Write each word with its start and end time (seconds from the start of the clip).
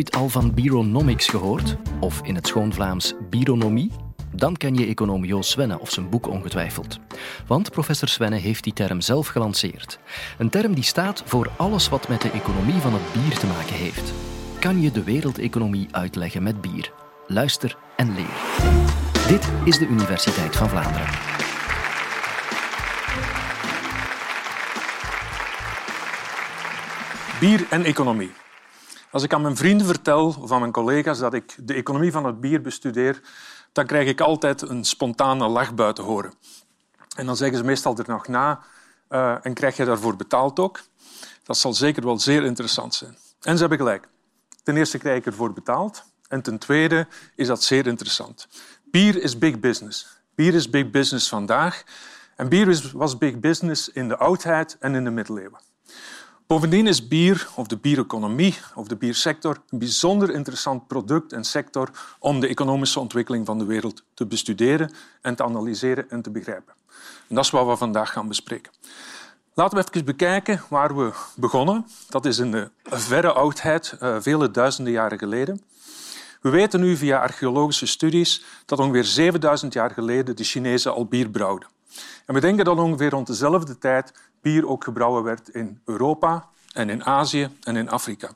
ooit 0.00 0.16
al 0.16 0.28
van 0.28 0.54
Bieronomics 0.54 1.28
gehoord? 1.28 1.76
Of 2.00 2.20
in 2.22 2.34
het 2.34 2.46
schoon 2.46 2.72
Vlaams 2.72 3.14
Bieronomie? 3.30 3.90
Dan 4.32 4.56
ken 4.56 4.74
je 4.74 4.86
econoom 4.86 5.24
Joost 5.24 5.50
Swenne 5.50 5.80
of 5.80 5.90
zijn 5.90 6.08
boek 6.08 6.28
ongetwijfeld. 6.28 6.98
Want 7.46 7.70
professor 7.70 8.08
Swenne 8.08 8.36
heeft 8.36 8.64
die 8.64 8.72
term 8.72 9.00
zelf 9.00 9.26
gelanceerd. 9.26 9.98
Een 10.38 10.50
term 10.50 10.74
die 10.74 10.84
staat 10.84 11.22
voor 11.26 11.50
alles 11.56 11.88
wat 11.88 12.08
met 12.08 12.20
de 12.20 12.30
economie 12.30 12.74
van 12.74 12.92
het 12.92 13.02
bier 13.12 13.38
te 13.38 13.46
maken 13.46 13.74
heeft. 13.74 14.12
Kan 14.58 14.80
je 14.80 14.90
de 14.90 15.02
wereldeconomie 15.02 15.88
uitleggen 15.90 16.42
met 16.42 16.60
bier? 16.60 16.92
Luister 17.26 17.76
en 17.96 18.14
leer. 18.14 18.38
Dit 19.28 19.52
is 19.64 19.78
de 19.78 19.86
Universiteit 19.86 20.56
van 20.56 20.68
Vlaanderen. 20.68 21.08
Bier 27.40 27.66
en 27.70 27.84
economie. 27.84 28.39
Als 29.10 29.22
ik 29.22 29.32
aan 29.32 29.42
mijn 29.42 29.56
vrienden 29.56 29.86
vertel 29.86 30.36
of 30.40 30.52
aan 30.52 30.60
mijn 30.60 30.72
collega's 30.72 31.18
dat 31.18 31.34
ik 31.34 31.56
de 31.58 31.74
economie 31.74 32.12
van 32.12 32.24
het 32.24 32.40
bier 32.40 32.60
bestudeer, 32.60 33.20
dan 33.72 33.86
krijg 33.86 34.08
ik 34.08 34.20
altijd 34.20 34.62
een 34.62 34.84
spontane 34.84 35.48
lach 35.48 35.74
buiten 35.74 36.04
horen. 36.04 36.32
En 37.16 37.26
dan 37.26 37.36
zeggen 37.36 37.58
ze 37.58 37.64
meestal 37.64 37.96
er 37.96 38.04
nog 38.06 38.28
na 38.28 38.60
uh, 39.10 39.46
en 39.46 39.54
krijg 39.54 39.76
je 39.76 39.84
daarvoor 39.84 40.16
betaald 40.16 40.58
ook. 40.58 40.80
Dat 41.42 41.56
zal 41.56 41.72
zeker 41.72 42.04
wel 42.04 42.18
zeer 42.18 42.44
interessant 42.44 42.94
zijn. 42.94 43.16
En 43.40 43.54
ze 43.54 43.60
hebben 43.60 43.78
gelijk. 43.78 44.08
Ten 44.62 44.76
eerste 44.76 44.98
krijg 44.98 45.18
ik 45.18 45.26
ervoor 45.26 45.52
betaald 45.52 46.04
en 46.28 46.42
ten 46.42 46.58
tweede 46.58 47.06
is 47.34 47.46
dat 47.46 47.62
zeer 47.62 47.86
interessant. 47.86 48.48
Bier 48.84 49.22
is 49.22 49.38
big 49.38 49.60
business. 49.60 50.20
Bier 50.34 50.54
is 50.54 50.70
big 50.70 50.90
business 50.90 51.28
vandaag 51.28 51.84
en 52.36 52.48
bier 52.48 52.90
was 52.92 53.18
big 53.18 53.40
business 53.40 53.88
in 53.88 54.08
de 54.08 54.16
oudheid 54.16 54.76
en 54.80 54.94
in 54.94 55.04
de 55.04 55.10
middeleeuwen. 55.10 55.60
Bovendien 56.50 56.86
is 56.86 57.08
bier, 57.08 57.48
of 57.54 57.66
de 57.66 57.76
biereconomie 57.76 58.58
of 58.74 58.88
de 58.88 58.96
biersector, 58.96 59.62
een 59.68 59.78
bijzonder 59.78 60.30
interessant 60.30 60.86
product 60.86 61.32
en 61.32 61.44
sector 61.44 61.90
om 62.18 62.40
de 62.40 62.48
economische 62.48 63.00
ontwikkeling 63.00 63.46
van 63.46 63.58
de 63.58 63.64
wereld 63.64 64.02
te 64.14 64.26
bestuderen 64.26 64.92
en 65.20 65.34
te 65.34 65.44
analyseren 65.44 66.10
en 66.10 66.22
te 66.22 66.30
begrijpen. 66.30 66.74
En 67.28 67.34
dat 67.34 67.44
is 67.44 67.50
wat 67.50 67.66
we 67.66 67.76
vandaag 67.76 68.12
gaan 68.12 68.28
bespreken. 68.28 68.72
Laten 69.54 69.78
we 69.78 69.84
even 69.84 70.04
bekijken 70.04 70.62
waar 70.68 70.96
we 70.96 71.12
begonnen. 71.36 71.86
Dat 72.08 72.26
is 72.26 72.38
in 72.38 72.50
de 72.50 72.70
verre 72.82 73.32
oudheid, 73.32 73.96
eh, 74.00 74.16
vele 74.20 74.50
duizenden 74.50 74.92
jaren 74.92 75.18
geleden. 75.18 75.62
We 76.40 76.50
weten 76.50 76.80
nu 76.80 76.96
via 76.96 77.20
archeologische 77.20 77.86
studies 77.86 78.44
dat 78.66 78.78
ongeveer 78.78 79.04
7000 79.04 79.72
jaar 79.72 79.90
geleden 79.90 80.36
de 80.36 80.44
Chinezen 80.44 80.94
al 80.94 81.06
bier 81.06 81.28
brouwden. 81.28 81.68
En 82.26 82.34
we 82.34 82.40
denken 82.40 82.64
dat 82.64 82.78
ongeveer 82.78 83.10
rond 83.10 83.26
dezelfde 83.26 83.78
tijd 83.78 84.12
bier 84.40 84.68
ook 84.68 84.84
gebrouwen 84.84 85.22
werd 85.22 85.48
in 85.48 85.80
Europa 85.84 86.48
en 86.72 86.90
in 86.90 87.04
Azië 87.04 87.48
en 87.62 87.76
in 87.76 87.90
Afrika. 87.90 88.30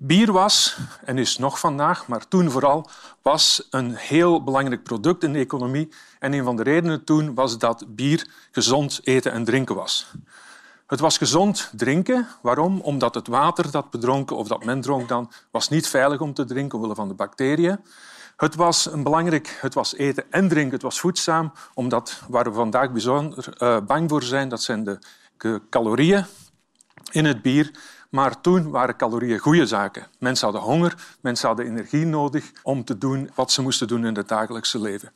Bier 0.00 0.32
was, 0.32 0.78
en 1.04 1.18
is 1.18 1.38
nog 1.38 1.58
vandaag, 1.58 2.06
maar 2.06 2.28
toen 2.28 2.50
vooral, 2.50 2.88
was 3.22 3.66
een 3.70 3.94
heel 3.94 4.44
belangrijk 4.44 4.82
product 4.82 5.22
in 5.24 5.32
de 5.32 5.38
economie. 5.38 5.88
En 6.18 6.32
een 6.32 6.44
van 6.44 6.56
de 6.56 6.62
redenen 6.62 7.04
toen 7.04 7.34
was 7.34 7.58
dat 7.58 7.84
bier 7.88 8.28
gezond 8.50 9.00
eten 9.02 9.32
en 9.32 9.44
drinken 9.44 9.74
was. 9.74 10.12
Het 10.86 11.00
was 11.00 11.18
gezond 11.18 11.70
drinken. 11.76 12.28
Waarom? 12.42 12.80
Omdat 12.80 13.14
het 13.14 13.26
water 13.26 13.70
dat 13.70 13.86
we 13.90 13.98
dronken, 13.98 14.36
of 14.36 14.48
dat 14.48 14.64
men 14.64 14.80
dronk 14.80 15.08
dan, 15.08 15.30
was 15.50 15.68
niet 15.68 15.88
veilig 15.88 16.20
om 16.20 16.34
te 16.34 16.44
drinken 16.44 16.78
omwille 16.78 16.94
van 16.94 17.08
de 17.08 17.14
bacteriën. 17.14 17.78
Het 18.38 18.54
was 18.54 18.92
een 18.92 19.02
belangrijk, 19.02 19.58
het 19.60 19.74
was 19.74 19.94
eten 19.94 20.24
en 20.30 20.48
drinken, 20.48 20.72
het 20.72 20.82
was 20.82 21.00
voedzaam, 21.00 21.52
omdat 21.74 22.22
waar 22.28 22.44
we 22.44 22.52
vandaag 22.52 22.90
bijzonder 22.90 23.56
uh, 23.58 23.80
bang 23.80 24.10
voor 24.10 24.22
zijn, 24.22 24.48
dat 24.48 24.62
zijn 24.62 24.84
de 24.84 24.98
calorieën 25.70 26.24
in 27.10 27.24
het 27.24 27.42
bier. 27.42 27.70
Maar 28.10 28.40
toen 28.40 28.70
waren 28.70 28.96
calorieën 28.96 29.38
goede 29.38 29.66
zaken. 29.66 30.06
Mensen 30.18 30.44
hadden 30.44 30.66
honger, 30.66 31.16
mensen 31.20 31.48
hadden 31.48 31.66
energie 31.66 32.06
nodig 32.06 32.52
om 32.62 32.84
te 32.84 32.98
doen 32.98 33.30
wat 33.34 33.52
ze 33.52 33.62
moesten 33.62 33.88
doen 33.88 34.06
in 34.06 34.16
het 34.16 34.28
dagelijkse 34.28 34.80
leven. 34.80 35.12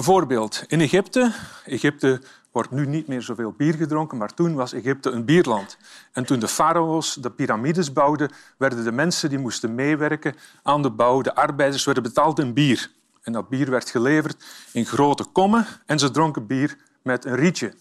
Bijvoorbeeld 0.00 0.64
in 0.66 0.80
Egypte. 0.80 1.32
Egypte 1.64 2.20
wordt 2.52 2.70
nu 2.70 2.86
niet 2.86 3.06
meer 3.06 3.22
zoveel 3.22 3.52
bier 3.56 3.74
gedronken, 3.74 4.18
maar 4.18 4.34
toen 4.34 4.54
was 4.54 4.72
Egypte 4.72 5.10
een 5.10 5.24
bierland. 5.24 5.76
En 6.12 6.24
toen 6.24 6.38
de 6.38 6.48
farao's 6.48 7.14
de 7.14 7.30
piramides 7.30 7.92
bouwden, 7.92 8.30
werden 8.58 8.84
de 8.84 8.92
mensen 8.92 9.28
die 9.28 9.38
moesten 9.38 9.74
meewerken 9.74 10.34
aan 10.62 10.82
de 10.82 10.90
bouw, 10.90 11.20
de 11.20 11.34
arbeiders, 11.34 11.84
werden 11.84 12.02
betaald 12.02 12.38
in 12.38 12.52
bier. 12.52 12.90
En 13.22 13.32
dat 13.32 13.48
bier 13.48 13.70
werd 13.70 13.90
geleverd 13.90 14.44
in 14.72 14.86
grote 14.86 15.24
kommen 15.24 15.66
en 15.86 15.98
ze 15.98 16.10
dronken 16.10 16.46
bier 16.46 16.76
met 17.02 17.24
een 17.24 17.36
rietje. 17.36 17.74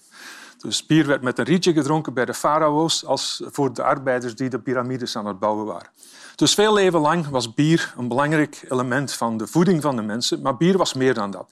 Dus 0.57 0.85
bier 0.85 1.07
werd 1.07 1.21
met 1.21 1.39
een 1.39 1.45
rietje 1.45 1.73
gedronken 1.73 2.13
bij 2.13 2.25
de 2.25 2.33
farao's 2.33 3.05
als 3.05 3.43
voor 3.45 3.73
de 3.73 3.83
arbeiders 3.83 4.35
die 4.35 4.49
de 4.49 4.59
piramides 4.59 5.15
aan 5.15 5.25
het 5.25 5.39
bouwen 5.39 5.65
waren. 5.65 5.89
Dus 6.35 6.53
veel 6.53 6.73
leven 6.73 6.99
lang 6.99 7.27
was 7.27 7.53
bier 7.53 7.93
een 7.97 8.07
belangrijk 8.07 8.65
element 8.69 9.13
van 9.13 9.37
de 9.37 9.47
voeding 9.47 9.81
van 9.81 9.95
de 9.95 10.01
mensen, 10.01 10.41
maar 10.41 10.57
bier 10.57 10.77
was 10.77 10.93
meer 10.93 11.13
dan 11.13 11.31
dat. 11.31 11.49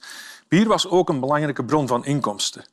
Bier 0.48 0.68
was 0.68 0.88
ook 0.88 1.08
een 1.08 1.20
belangrijke 1.20 1.64
bron 1.64 1.86
van 1.86 2.04
inkomsten. 2.04 2.64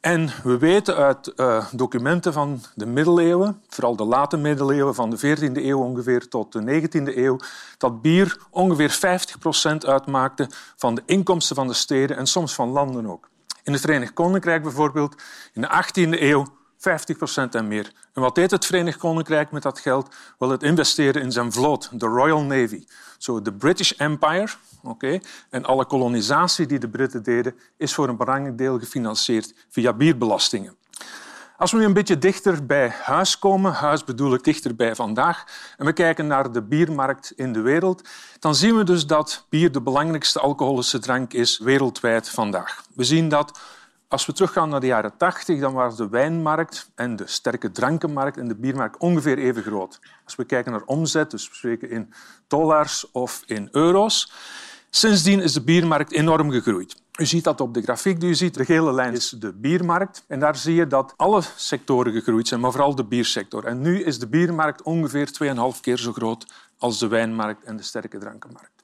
En 0.00 0.30
we 0.42 0.58
weten 0.58 0.96
uit 0.96 1.32
uh, 1.36 1.66
documenten 1.72 2.32
van 2.32 2.60
de 2.74 2.86
middeleeuwen, 2.86 3.62
vooral 3.68 3.96
de 3.96 4.04
late 4.04 4.36
middeleeuwen 4.36 4.94
van 4.94 5.10
de 5.10 5.18
14e 5.18 5.52
eeuw 5.52 5.78
ongeveer 5.78 6.28
tot 6.28 6.52
de 6.52 6.88
19e 6.88 7.16
eeuw, 7.16 7.36
dat 7.78 8.02
bier 8.02 8.38
ongeveer 8.50 8.90
50 8.90 9.38
procent 9.38 9.86
uitmaakte 9.86 10.48
van 10.76 10.94
de 10.94 11.02
inkomsten 11.06 11.56
van 11.56 11.66
de 11.66 11.74
steden 11.74 12.16
en 12.16 12.26
soms 12.26 12.54
van 12.54 12.68
landen 12.68 13.06
ook. 13.06 13.28
In 13.62 13.72
het 13.72 13.80
Verenigd 13.80 14.12
Koninkrijk 14.12 14.62
bijvoorbeeld, 14.62 15.22
in 15.52 15.60
de 15.60 15.84
18e 15.84 16.20
eeuw 16.20 16.46
50 16.82 17.16
procent 17.16 17.54
en 17.54 17.68
meer. 17.68 17.92
En 18.12 18.22
wat 18.22 18.34
deed 18.34 18.50
het 18.50 18.66
Verenigd 18.66 18.98
Koninkrijk 18.98 19.50
met 19.50 19.62
dat 19.62 19.78
geld? 19.78 20.14
Wel, 20.38 20.50
het 20.50 20.62
investeren 20.62 21.22
in 21.22 21.32
zijn 21.32 21.52
vloot, 21.52 22.00
de 22.00 22.06
Royal 22.06 22.42
Navy. 22.42 22.84
Zo, 23.18 23.42
de 23.42 23.52
British 23.52 23.92
Empire, 23.92 24.48
oké, 24.82 25.20
en 25.50 25.64
alle 25.64 25.84
kolonisatie 25.84 26.66
die 26.66 26.78
de 26.78 26.88
Britten 26.88 27.22
deden, 27.22 27.54
is 27.76 27.94
voor 27.94 28.08
een 28.08 28.16
belangrijk 28.16 28.58
deel 28.58 28.78
gefinancierd 28.78 29.54
via 29.68 29.92
bierbelastingen. 29.92 30.76
Als 31.56 31.72
we 31.72 31.78
nu 31.78 31.84
een 31.84 31.92
beetje 31.92 32.18
dichter 32.18 32.66
bij 32.66 32.94
huis 33.02 33.38
komen, 33.38 33.72
huis 33.72 34.04
bedoel 34.04 34.34
ik 34.34 34.44
dichter 34.44 34.74
bij 34.74 34.94
vandaag, 34.94 35.44
en 35.76 35.86
we 35.86 35.92
kijken 35.92 36.26
naar 36.26 36.52
de 36.52 36.62
biermarkt 36.62 37.32
in 37.36 37.52
de 37.52 37.60
wereld, 37.60 38.08
dan 38.38 38.54
zien 38.54 38.76
we 38.76 38.84
dus 38.84 39.06
dat 39.06 39.46
bier 39.48 39.72
de 39.72 39.80
belangrijkste 39.80 40.40
alcoholische 40.40 40.98
drank 40.98 41.32
is 41.32 41.58
wereldwijd 41.58 42.28
vandaag. 42.28 42.82
We 42.94 43.04
zien 43.04 43.28
dat 43.28 43.60
als 44.12 44.26
we 44.26 44.32
teruggaan 44.32 44.68
naar 44.68 44.80
de 44.80 44.86
jaren 44.86 45.16
80, 45.16 45.60
dan 45.60 45.72
waren 45.72 45.96
de 45.96 46.08
wijnmarkt 46.08 46.90
en 46.94 47.16
de 47.16 47.26
sterke 47.26 47.70
drankenmarkt 47.70 48.36
en 48.36 48.48
de 48.48 48.54
biermarkt 48.54 48.98
ongeveer 48.98 49.38
even 49.38 49.62
groot. 49.62 50.00
Als 50.24 50.36
we 50.36 50.44
kijken 50.44 50.72
naar 50.72 50.82
omzet, 50.84 51.30
dus 51.30 51.48
we 51.48 51.54
spreken 51.54 51.90
in 51.90 52.12
dollars 52.46 53.10
of 53.10 53.42
in 53.46 53.68
euro's. 53.70 54.32
Sindsdien 54.90 55.40
is 55.40 55.52
de 55.52 55.62
biermarkt 55.62 56.12
enorm 56.12 56.50
gegroeid. 56.50 57.02
U 57.18 57.26
ziet 57.26 57.44
dat 57.44 57.60
op 57.60 57.74
de 57.74 57.82
grafiek 57.82 58.20
die 58.20 58.28
u 58.28 58.34
ziet. 58.34 58.54
De 58.54 58.64
gele 58.64 58.92
lijn 58.92 59.12
is 59.12 59.28
de 59.28 59.52
biermarkt. 59.52 60.24
En 60.26 60.40
daar 60.40 60.56
zie 60.56 60.74
je 60.74 60.86
dat 60.86 61.14
alle 61.16 61.42
sectoren 61.56 62.12
gegroeid 62.12 62.48
zijn, 62.48 62.60
maar 62.60 62.72
vooral 62.72 62.94
de 62.94 63.04
biersector. 63.04 63.64
En 63.64 63.80
nu 63.80 64.02
is 64.02 64.18
de 64.18 64.28
biermarkt 64.28 64.82
ongeveer 64.82 65.30
2,5 65.74 65.80
keer 65.80 65.98
zo 65.98 66.12
groot 66.12 66.46
als 66.78 66.98
de 66.98 67.08
wijnmarkt 67.08 67.64
en 67.64 67.76
de 67.76 67.82
sterke 67.82 68.18
drankenmarkt. 68.18 68.81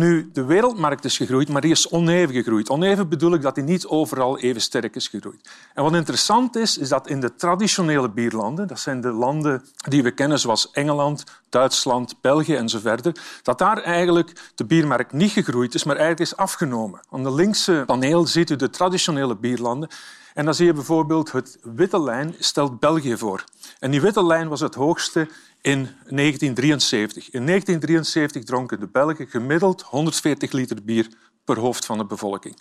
Nu, 0.00 0.30
de 0.32 0.44
wereldmarkt 0.44 1.04
is 1.04 1.16
gegroeid, 1.16 1.48
maar 1.48 1.60
die 1.60 1.70
is 1.70 1.88
oneven 1.90 2.34
gegroeid. 2.34 2.68
Oneven 2.68 3.08
bedoel 3.08 3.34
ik 3.34 3.42
dat 3.42 3.54
die 3.54 3.64
niet 3.64 3.86
overal 3.86 4.38
even 4.38 4.60
sterk 4.60 4.96
is 4.96 5.08
gegroeid. 5.08 5.48
En 5.74 5.82
wat 5.82 5.94
interessant 5.94 6.56
is, 6.56 6.78
is 6.78 6.88
dat 6.88 7.08
in 7.08 7.20
de 7.20 7.34
traditionele 7.34 8.10
bierlanden, 8.10 8.68
dat 8.68 8.80
zijn 8.80 9.00
de 9.00 9.12
landen 9.12 9.64
die 9.88 10.02
we 10.02 10.10
kennen 10.10 10.38
zoals 10.38 10.70
Engeland, 10.70 11.24
Duitsland, 11.48 12.14
België 12.20 12.54
en 12.54 12.68
zo 12.68 12.78
verder, 12.78 13.16
dat 13.42 13.58
daar 13.58 13.82
eigenlijk 13.82 14.50
de 14.54 14.64
biermarkt 14.64 15.12
niet 15.12 15.30
gegroeid 15.30 15.74
is, 15.74 15.84
maar 15.84 15.96
eigenlijk 15.96 16.30
is 16.30 16.36
afgenomen. 16.36 17.00
Aan 17.10 17.22
de 17.22 17.34
linkse 17.34 17.82
paneel 17.86 18.26
ziet 18.26 18.50
u 18.50 18.56
de 18.56 18.70
traditionele 18.70 19.36
bierlanden. 19.36 19.88
En 20.34 20.44
dan 20.44 20.54
zie 20.54 20.66
je 20.66 20.72
bijvoorbeeld 20.72 21.32
het 21.32 21.58
witte 21.62 22.02
lijn 22.02 22.34
stelt 22.38 22.80
België 22.80 23.16
voor. 23.16 23.44
En 23.78 23.90
die 23.90 24.00
witte 24.00 24.26
lijn 24.26 24.48
was 24.48 24.60
het 24.60 24.74
hoogste 24.74 25.28
in 25.60 25.88
1973. 26.08 27.30
In 27.30 27.46
1973 27.46 28.44
dronken 28.44 28.80
de 28.80 28.88
Belgen 28.88 29.26
gemiddeld 29.26 29.82
140 29.82 30.52
liter 30.52 30.84
bier 30.84 31.08
per 31.44 31.58
hoofd 31.58 31.86
van 31.86 31.98
de 31.98 32.04
bevolking. 32.04 32.60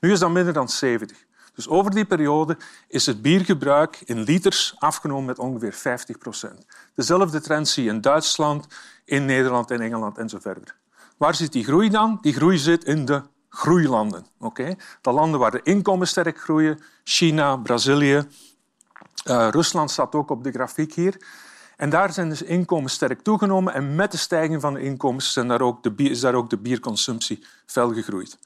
Nu 0.00 0.12
is 0.12 0.18
dat 0.18 0.30
minder 0.30 0.52
dan 0.52 0.68
70. 0.68 1.24
Dus 1.54 1.68
over 1.68 1.90
die 1.90 2.04
periode 2.04 2.56
is 2.88 3.06
het 3.06 3.22
biergebruik 3.22 4.00
in 4.04 4.22
liters 4.22 4.74
afgenomen 4.78 5.24
met 5.24 5.38
ongeveer 5.38 5.72
50 5.72 6.18
procent. 6.18 6.66
Dezelfde 6.94 7.40
trend 7.40 7.68
zie 7.68 7.84
je 7.84 7.90
in 7.90 8.00
Duitsland, 8.00 8.66
in 9.04 9.24
Nederland, 9.24 9.70
in 9.70 9.80
Engeland 9.80 10.18
en 10.18 10.28
zo 10.28 10.38
verder. 10.40 10.76
Waar 11.16 11.34
zit 11.34 11.52
die 11.52 11.64
groei 11.64 11.88
dan? 11.88 12.18
Die 12.20 12.32
groei 12.32 12.58
zit 12.58 12.84
in 12.84 13.04
de 13.04 13.22
groeilanden. 13.48 14.26
Okay? 14.38 14.76
De 15.00 15.10
landen 15.10 15.40
waar 15.40 15.50
de 15.50 15.60
inkomen 15.62 16.08
sterk 16.08 16.38
groeien, 16.38 16.80
China, 17.04 17.56
Brazilië, 17.56 18.26
uh, 19.24 19.48
Rusland 19.50 19.90
staat 19.90 20.14
ook 20.14 20.30
op 20.30 20.44
de 20.44 20.50
grafiek 20.50 20.94
hier. 20.94 21.16
En 21.80 21.90
daar 21.90 22.12
zijn 22.12 22.28
dus 22.28 22.42
inkomens 22.42 22.92
sterk 22.92 23.22
toegenomen 23.22 23.74
en 23.74 23.94
met 23.94 24.10
de 24.10 24.16
stijging 24.16 24.60
van 24.60 24.74
de 24.74 24.80
inkomens 24.80 25.34
daar 25.34 25.60
ook 25.60 25.82
de 25.82 25.92
is 25.96 26.20
daar 26.20 26.34
ook 26.34 26.50
de 26.50 26.58
bierconsumptie 26.58 27.44
fel 27.66 27.92
gegroeid. 27.92 28.38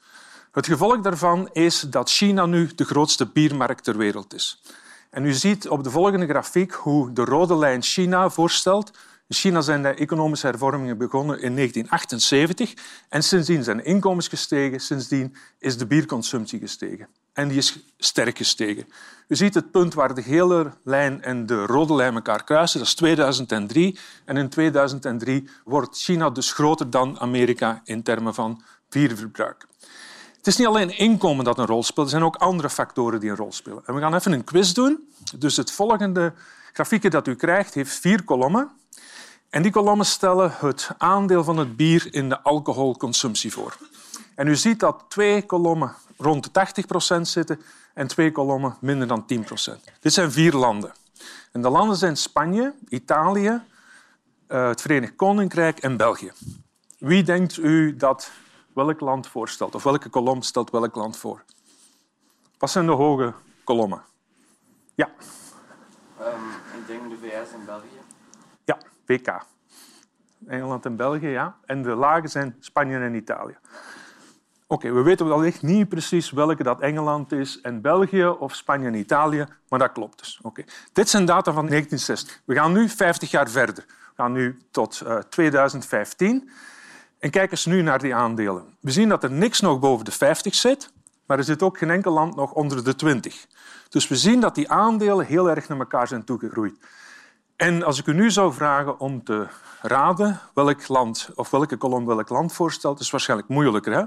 Het 0.51 0.65
gevolg 0.65 1.01
daarvan 1.01 1.49
is 1.53 1.79
dat 1.79 2.09
China 2.09 2.45
nu 2.45 2.69
de 2.75 2.83
grootste 2.85 3.25
biermarkt 3.25 3.83
ter 3.83 3.97
wereld 3.97 4.33
is. 4.33 4.61
En 5.09 5.25
u 5.25 5.33
ziet 5.33 5.67
op 5.69 5.83
de 5.83 5.89
volgende 5.89 6.27
grafiek 6.27 6.73
hoe 6.73 7.13
de 7.13 7.23
rode 7.23 7.55
lijn 7.55 7.81
China 7.81 8.29
voorstelt 8.29 8.91
In 9.27 9.35
China 9.35 9.61
zijn 9.61 9.81
de 9.81 9.89
economische 9.89 10.47
hervormingen 10.47 10.97
begonnen 10.97 11.41
in 11.41 11.55
1978 11.55 12.73
en 13.09 13.23
sindsdien 13.23 13.63
zijn 13.63 13.77
de 13.77 13.83
inkomens 13.83 14.27
gestegen, 14.27 14.79
sindsdien 14.79 15.35
is 15.59 15.77
de 15.77 15.85
bierconsumptie 15.85 16.59
gestegen. 16.59 17.07
En 17.35 17.47
die 17.47 17.57
is 17.57 17.77
sterk 17.97 18.37
gestegen. 18.37 18.87
U 19.27 19.35
ziet 19.35 19.53
het 19.53 19.71
punt 19.71 19.93
waar 19.93 20.15
de 20.15 20.21
gele 20.21 20.71
lijn 20.83 21.21
en 21.21 21.45
de 21.45 21.65
rode 21.65 21.95
lijn 21.95 22.15
elkaar 22.15 22.43
kruisen, 22.43 22.79
dat 22.79 22.87
is 22.87 22.95
2003. 22.95 23.99
En 24.25 24.37
in 24.37 24.49
2003 24.49 25.49
wordt 25.63 25.97
China 25.97 26.29
dus 26.29 26.53
groter 26.53 26.89
dan 26.89 27.19
Amerika 27.19 27.81
in 27.83 28.03
termen 28.03 28.33
van 28.33 28.63
bierverbruik. 28.89 29.67
Het 30.37 30.47
is 30.47 30.57
niet 30.57 30.67
alleen 30.67 30.97
inkomen 30.97 31.45
dat 31.45 31.57
een 31.57 31.65
rol 31.65 31.83
speelt, 31.83 32.05
er 32.05 32.11
zijn 32.11 32.23
ook 32.23 32.35
andere 32.35 32.69
factoren 32.69 33.19
die 33.19 33.29
een 33.29 33.35
rol 33.35 33.51
spelen. 33.51 33.83
En 33.85 33.93
we 33.93 33.99
gaan 33.99 34.15
even 34.15 34.31
een 34.31 34.43
quiz 34.43 34.71
doen. 34.71 35.09
Dus 35.37 35.57
het 35.57 35.71
volgende 35.71 36.33
grafiekje 36.73 37.09
dat 37.09 37.27
u 37.27 37.35
krijgt 37.35 37.73
heeft 37.73 37.99
vier 37.99 38.23
kolommen. 38.23 38.71
En 39.49 39.61
die 39.61 39.71
kolommen 39.71 40.05
stellen 40.05 40.51
het 40.57 40.89
aandeel 40.97 41.43
van 41.43 41.57
het 41.57 41.75
bier 41.75 42.07
in 42.11 42.29
de 42.29 42.41
alcoholconsumptie 42.41 43.51
voor. 43.51 43.77
En 44.35 44.47
u 44.47 44.55
ziet 44.55 44.79
dat 44.79 45.05
twee 45.07 45.45
kolommen 45.45 45.95
rond 46.17 46.43
de 46.43 46.51
80 46.51 46.85
procent 46.85 47.27
zitten 47.27 47.61
en 47.93 48.07
twee 48.07 48.31
kolommen 48.31 48.77
minder 48.79 49.07
dan 49.07 49.25
10 49.25 49.43
procent. 49.43 49.91
Dit 49.99 50.13
zijn 50.13 50.31
vier 50.31 50.53
landen. 50.53 50.93
En 51.51 51.61
de 51.61 51.69
landen 51.69 51.97
zijn 51.97 52.17
Spanje, 52.17 52.73
Italië, 52.89 53.61
eh, 54.47 54.67
het 54.67 54.81
Verenigd 54.81 55.15
Koninkrijk 55.15 55.79
en 55.79 55.97
België. 55.97 56.31
Wie 56.97 57.23
denkt 57.23 57.57
u 57.57 57.95
dat 57.95 58.31
welk 58.73 58.99
land 58.99 59.27
voorstelt? 59.27 59.75
Of 59.75 59.83
welke 59.83 60.09
kolom 60.09 60.41
stelt 60.41 60.69
welk 60.69 60.95
land 60.95 61.17
voor? 61.17 61.43
Wat 62.57 62.69
zijn 62.69 62.85
de 62.85 62.91
hoge 62.91 63.33
kolommen? 63.63 64.01
Ja. 64.95 65.09
Um, 66.19 66.25
ik 66.79 66.87
denk 66.87 67.09
de 67.09 67.17
VS 67.21 67.53
en 67.53 67.65
België. 67.65 67.99
Ja, 68.63 68.77
WK. 69.05 69.45
Engeland 70.47 70.85
en 70.85 70.95
België, 70.95 71.27
ja. 71.27 71.57
En 71.65 71.81
de 71.83 71.95
lage 71.95 72.27
zijn 72.27 72.55
Spanje 72.59 72.99
en 72.99 73.15
Italië. 73.15 73.57
Oké, 74.67 74.91
we 74.91 75.01
weten 75.01 75.27
wellicht 75.27 75.61
niet 75.61 75.89
precies 75.89 76.31
welke 76.31 76.63
dat 76.63 76.79
Engeland 76.79 77.31
is 77.31 77.61
en 77.61 77.81
België 77.81 78.25
of 78.25 78.55
Spanje 78.55 78.87
en 78.87 78.93
Italië, 78.93 79.45
maar 79.69 79.79
dat 79.79 79.91
klopt 79.91 80.19
dus. 80.19 80.39
Oké. 80.41 80.63
Dit 80.93 81.09
zijn 81.09 81.25
data 81.25 81.53
van 81.53 81.67
1960. 81.67 82.41
We 82.45 82.55
gaan 82.55 82.71
nu 82.71 82.89
50 82.89 83.31
jaar 83.31 83.49
verder. 83.49 83.85
We 83.87 84.13
gaan 84.15 84.31
nu 84.31 84.57
tot 84.71 85.01
uh, 85.05 85.17
2015. 85.17 86.49
En 87.19 87.29
kijken 87.29 87.51
eens 87.51 87.65
nu 87.65 87.81
naar 87.81 87.99
die 87.99 88.15
aandelen. 88.15 88.65
We 88.79 88.91
zien 88.91 89.09
dat 89.09 89.23
er 89.23 89.31
niks 89.31 89.59
nog 89.59 89.79
boven 89.79 90.05
de 90.05 90.11
50 90.11 90.55
zit, 90.55 90.91
maar 91.25 91.37
er 91.37 91.43
zit 91.43 91.63
ook 91.63 91.77
geen 91.77 91.89
enkel 91.91 92.11
land 92.11 92.35
nog 92.35 92.51
onder 92.51 92.83
de 92.83 92.95
20. 92.95 93.45
Dus 93.89 94.07
we 94.07 94.15
zien 94.15 94.39
dat 94.39 94.55
die 94.55 94.69
aandelen 94.69 95.25
heel 95.25 95.49
erg 95.49 95.67
naar 95.67 95.79
elkaar 95.79 96.07
zijn 96.07 96.23
toegegroeid. 96.23 96.75
En 97.55 97.83
als 97.83 97.99
ik 97.99 98.07
u 98.07 98.13
nu 98.13 98.31
zou 98.31 98.53
vragen 98.53 98.99
om 98.99 99.23
te 99.23 99.47
raden 99.81 100.39
welk 100.53 100.87
land 100.87 101.29
of 101.35 101.49
welke 101.49 101.77
kolom 101.77 102.05
welk 102.05 102.29
land 102.29 102.53
voorstelt, 102.53 102.99
is 102.99 103.09
waarschijnlijk 103.09 103.49
moeilijker. 103.49 103.93
Hè? 103.93 104.03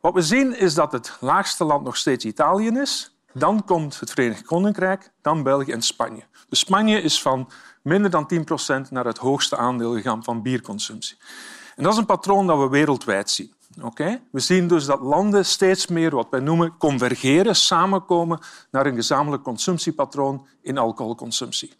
Wat 0.00 0.14
we 0.14 0.22
zien 0.22 0.58
is 0.58 0.74
dat 0.74 0.92
het 0.92 1.16
laagste 1.20 1.64
land 1.64 1.84
nog 1.84 1.96
steeds 1.96 2.24
Italië 2.24 2.68
is. 2.68 3.16
Dan 3.32 3.64
komt 3.64 4.00
het 4.00 4.10
Verenigd 4.10 4.42
Koninkrijk, 4.42 5.10
dan 5.22 5.42
België 5.42 5.72
en 5.72 5.82
Spanje. 5.82 6.22
Dus 6.48 6.58
Spanje 6.58 7.00
is 7.00 7.22
van 7.22 7.50
minder 7.82 8.10
dan 8.10 8.26
10 8.26 8.44
procent 8.44 8.90
naar 8.90 9.04
het 9.04 9.18
hoogste 9.18 9.56
aandeel 9.56 9.94
gegaan 9.94 10.24
van 10.24 10.42
bierconsumptie. 10.42 11.16
En 11.76 11.82
dat 11.82 11.92
is 11.92 11.98
een 11.98 12.06
patroon 12.06 12.46
dat 12.46 12.58
we 12.58 12.68
wereldwijd 12.68 13.30
zien. 13.30 13.54
Okay? 13.82 14.22
We 14.30 14.40
zien 14.40 14.68
dus 14.68 14.84
dat 14.84 15.00
landen 15.00 15.44
steeds 15.44 15.86
meer 15.86 16.10
wat 16.10 16.26
wij 16.30 16.40
noemen 16.40 16.76
convergeren, 16.78 17.56
samenkomen 17.56 18.38
naar 18.70 18.86
een 18.86 18.94
gezamenlijk 18.94 19.42
consumptiepatroon 19.42 20.46
in 20.62 20.78
alcoholconsumptie. 20.78 21.72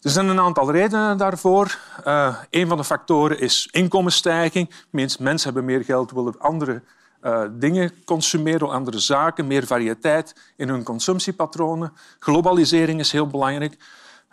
Er 0.00 0.10
zijn 0.10 0.28
een 0.28 0.40
aantal 0.40 0.70
redenen 0.70 1.18
daarvoor. 1.18 1.78
Uh, 2.06 2.36
een 2.50 2.68
van 2.68 2.76
de 2.76 2.84
factoren 2.84 3.40
is 3.40 3.68
inkomensstijging. 3.70 4.70
Mensen 4.90 5.44
hebben 5.44 5.64
meer 5.64 5.84
geld, 5.84 6.10
willen 6.10 6.38
andere 6.38 6.82
uh, 7.24 7.44
dingen 7.50 7.92
consumeren, 8.04 8.70
andere 8.70 8.98
zaken, 8.98 9.46
meer 9.46 9.66
variëteit 9.66 10.34
in 10.56 10.68
hun 10.68 10.82
consumptiepatronen. 10.82 11.92
Globalisering 12.18 13.00
is 13.00 13.12
heel 13.12 13.26
belangrijk. 13.26 13.76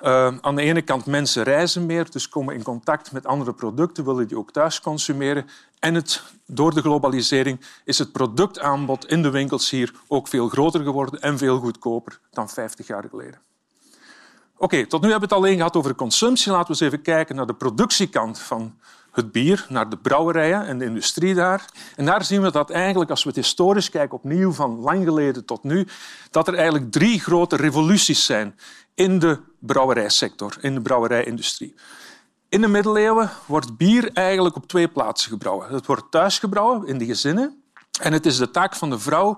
Uh, 0.01 0.37
aan 0.41 0.55
de 0.55 0.61
ene 0.61 0.81
kant 0.81 1.05
mensen 1.05 1.43
reizen 1.43 1.85
meer, 1.85 2.11
dus 2.11 2.29
komen 2.29 2.55
in 2.55 2.63
contact 2.63 3.11
met 3.11 3.25
andere 3.25 3.53
producten, 3.53 4.05
willen 4.05 4.27
die 4.27 4.37
ook 4.37 4.51
thuis 4.51 4.81
consumeren. 4.81 5.45
En 5.79 5.93
het, 5.93 6.23
door 6.45 6.73
de 6.73 6.81
globalisering 6.81 7.59
is 7.85 7.97
het 7.97 8.11
productaanbod 8.11 9.07
in 9.07 9.21
de 9.21 9.29
winkels 9.29 9.69
hier 9.69 9.93
ook 10.07 10.27
veel 10.27 10.47
groter 10.47 10.83
geworden 10.83 11.21
en 11.21 11.37
veel 11.37 11.59
goedkoper 11.59 12.19
dan 12.31 12.49
50 12.49 12.87
jaar 12.87 13.05
geleden. 13.09 13.39
Oké, 14.57 14.87
tot 14.87 15.01
nu 15.01 15.09
hebben 15.09 15.29
we 15.29 15.35
het 15.35 15.43
alleen 15.43 15.57
gehad 15.57 15.75
over 15.75 15.95
consumptie. 15.95 16.51
Laten 16.51 16.65
we 16.67 16.71
eens 16.71 16.93
even 16.93 17.01
kijken 17.01 17.35
naar 17.35 17.45
de 17.45 17.53
productiekant 17.53 18.39
van 18.39 18.79
het 19.11 19.31
bier, 19.31 19.65
naar 19.69 19.89
de 19.89 19.97
brouwerijen 19.97 20.65
en 20.65 20.77
de 20.77 20.85
industrie 20.85 21.33
daar. 21.33 21.65
En 21.95 22.05
daar 22.05 22.23
zien 22.23 22.41
we 22.41 22.51
dat 22.51 22.69
eigenlijk, 22.69 23.09
als 23.09 23.23
we 23.23 23.29
het 23.29 23.37
historisch 23.37 23.89
kijken, 23.89 24.17
opnieuw 24.17 24.51
van 24.51 24.79
lang 24.79 25.03
geleden 25.03 25.45
tot 25.45 25.63
nu, 25.63 25.87
dat 26.31 26.47
er 26.47 26.53
eigenlijk 26.53 26.91
drie 26.91 27.19
grote 27.19 27.55
revoluties 27.55 28.25
zijn 28.25 28.55
in 28.93 29.19
de 29.19 29.39
brouwerijsector, 29.59 30.57
in 30.61 30.73
de 30.73 30.81
brouwerijindustrie. 30.81 31.75
In 32.49 32.61
de 32.61 32.67
middeleeuwen 32.67 33.29
wordt 33.45 33.77
bier 33.77 34.09
eigenlijk 34.13 34.55
op 34.55 34.67
twee 34.67 34.87
plaatsen 34.87 35.29
gebrouwen. 35.29 35.69
Het 35.69 35.85
wordt 35.85 36.11
thuis 36.11 36.39
gebrouwen, 36.39 36.87
in 36.87 36.97
de 36.97 37.05
gezinnen. 37.05 37.63
En 38.01 38.13
het 38.13 38.25
is 38.25 38.37
de 38.37 38.51
taak 38.51 38.75
van 38.75 38.89
de 38.89 38.99
vrouw 38.99 39.37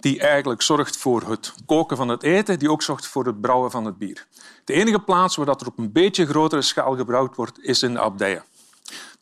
die 0.00 0.20
eigenlijk 0.20 0.62
zorgt 0.62 0.96
voor 0.96 1.22
het 1.30 1.54
koken 1.66 1.96
van 1.96 2.08
het 2.08 2.22
eten, 2.22 2.58
die 2.58 2.70
ook 2.70 2.82
zorgt 2.82 3.06
voor 3.06 3.26
het 3.26 3.40
brouwen 3.40 3.70
van 3.70 3.84
het 3.84 3.98
bier. 3.98 4.26
De 4.64 4.72
enige 4.72 4.98
plaats 4.98 5.36
waar 5.36 5.46
dat 5.46 5.60
er 5.60 5.66
op 5.66 5.78
een 5.78 5.92
beetje 5.92 6.26
grotere 6.26 6.62
schaal 6.62 6.96
gebrouwd 6.96 7.36
wordt, 7.36 7.62
is 7.62 7.82
in 7.82 7.92
de 7.92 7.98
abdijen. 7.98 8.44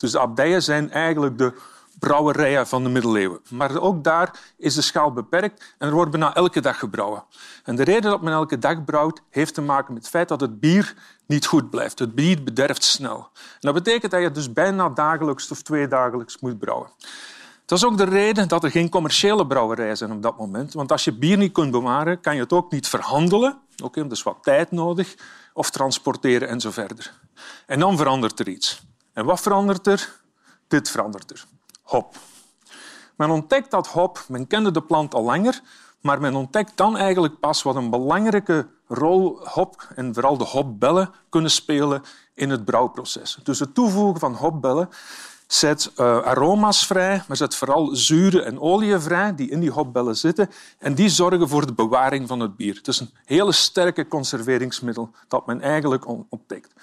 Dus 0.03 0.11
de 0.11 0.19
abdijen 0.19 0.63
zijn 0.63 0.91
eigenlijk 0.91 1.37
de 1.37 1.53
brouwerijen 1.99 2.67
van 2.67 2.83
de 2.83 2.89
middeleeuwen. 2.89 3.39
Maar 3.49 3.79
ook 3.79 4.03
daar 4.03 4.39
is 4.57 4.75
de 4.75 4.81
schaal 4.81 5.11
beperkt 5.11 5.75
en 5.77 5.87
er 5.87 5.93
wordt 5.93 6.11
bijna 6.11 6.35
elke 6.35 6.61
dag 6.61 6.79
gebrouwen. 6.79 7.23
En 7.63 7.75
de 7.75 7.83
reden 7.83 8.11
dat 8.11 8.21
men 8.21 8.33
elke 8.33 8.57
dag 8.57 8.83
brouwt, 8.83 9.21
heeft 9.29 9.53
te 9.53 9.61
maken 9.61 9.93
met 9.93 10.01
het 10.01 10.11
feit 10.11 10.27
dat 10.27 10.41
het 10.41 10.59
bier 10.59 10.95
niet 11.25 11.45
goed 11.45 11.69
blijft. 11.69 11.99
Het 11.99 12.15
bier 12.15 12.43
bederft 12.43 12.83
snel. 12.83 13.29
Dat 13.59 13.73
betekent 13.73 14.11
dat 14.11 14.21
je 14.21 14.31
dus 14.31 14.53
bijna 14.53 14.89
dagelijks 14.89 15.51
of 15.51 15.61
tweedagelijks 15.61 16.39
moet 16.39 16.59
brouwen. 16.59 16.89
Dat 17.65 17.77
is 17.77 17.85
ook 17.85 17.97
de 17.97 18.03
reden 18.03 18.47
dat 18.47 18.63
er 18.63 18.71
geen 18.71 18.89
commerciële 18.89 19.47
brouwerijen 19.47 19.97
zijn 19.97 20.11
op 20.11 20.21
dat 20.21 20.37
moment. 20.37 20.73
Want 20.73 20.91
als 20.91 21.03
je 21.03 21.17
bier 21.17 21.37
niet 21.37 21.51
kunt 21.51 21.71
bewaren, 21.71 22.21
kan 22.21 22.35
je 22.35 22.41
het 22.41 22.53
ook 22.53 22.71
niet 22.71 22.87
verhandelen. 22.87 23.59
Oké, 23.71 23.83
okay, 23.83 24.07
dus 24.07 24.23
wat 24.23 24.37
tijd 24.41 24.71
nodig. 24.71 25.15
Of 25.53 25.69
transporteren 25.69 26.47
en 26.47 26.59
zo 26.59 26.71
verder. 26.71 27.13
En 27.65 27.79
dan 27.79 27.97
verandert 27.97 28.39
er 28.39 28.47
iets. 28.47 28.81
En 29.13 29.25
wat 29.25 29.41
verandert 29.41 29.87
er? 29.87 30.21
Dit 30.67 30.89
verandert 30.89 31.31
er. 31.31 31.45
Hop. 31.81 32.15
Men 33.15 33.29
ontdekt 33.29 33.71
dat 33.71 33.87
hop, 33.87 34.25
men 34.27 34.47
kende 34.47 34.71
de 34.71 34.81
plant 34.83 35.13
al 35.13 35.23
langer, 35.23 35.61
maar 36.01 36.21
men 36.21 36.35
ontdekt 36.35 36.77
dan 36.77 36.97
eigenlijk 36.97 37.39
pas 37.39 37.63
wat 37.63 37.75
een 37.75 37.89
belangrijke 37.89 38.67
rol 38.87 39.39
hop 39.47 39.87
en 39.95 40.13
vooral 40.13 40.37
de 40.37 40.43
hopbellen 40.43 41.11
kunnen 41.29 41.51
spelen 41.51 42.03
in 42.33 42.49
het 42.49 42.65
brouwproces. 42.65 43.37
Dus 43.43 43.59
het 43.59 43.73
toevoegen 43.75 44.19
van 44.19 44.33
hopbellen 44.33 44.89
zet 45.47 45.91
uh, 45.97 46.21
aroma's 46.21 46.85
vrij, 46.85 47.23
maar 47.27 47.37
zet 47.37 47.55
vooral 47.55 47.95
zuren 47.95 48.45
en 48.45 48.59
oliën 48.59 49.01
vrij 49.01 49.35
die 49.35 49.49
in 49.49 49.59
die 49.59 49.71
hopbellen 49.71 50.17
zitten 50.17 50.49
en 50.77 50.95
die 50.95 51.09
zorgen 51.09 51.49
voor 51.49 51.65
de 51.65 51.73
bewaring 51.73 52.27
van 52.27 52.39
het 52.39 52.55
bier. 52.55 52.75
Het 52.75 52.87
is 52.87 52.99
een 52.99 53.13
hele 53.25 53.51
sterke 53.51 54.07
conserveringsmiddel 54.07 55.11
dat 55.27 55.45
men 55.45 55.61
eigenlijk 55.61 56.07
ontdekt. 56.29 56.73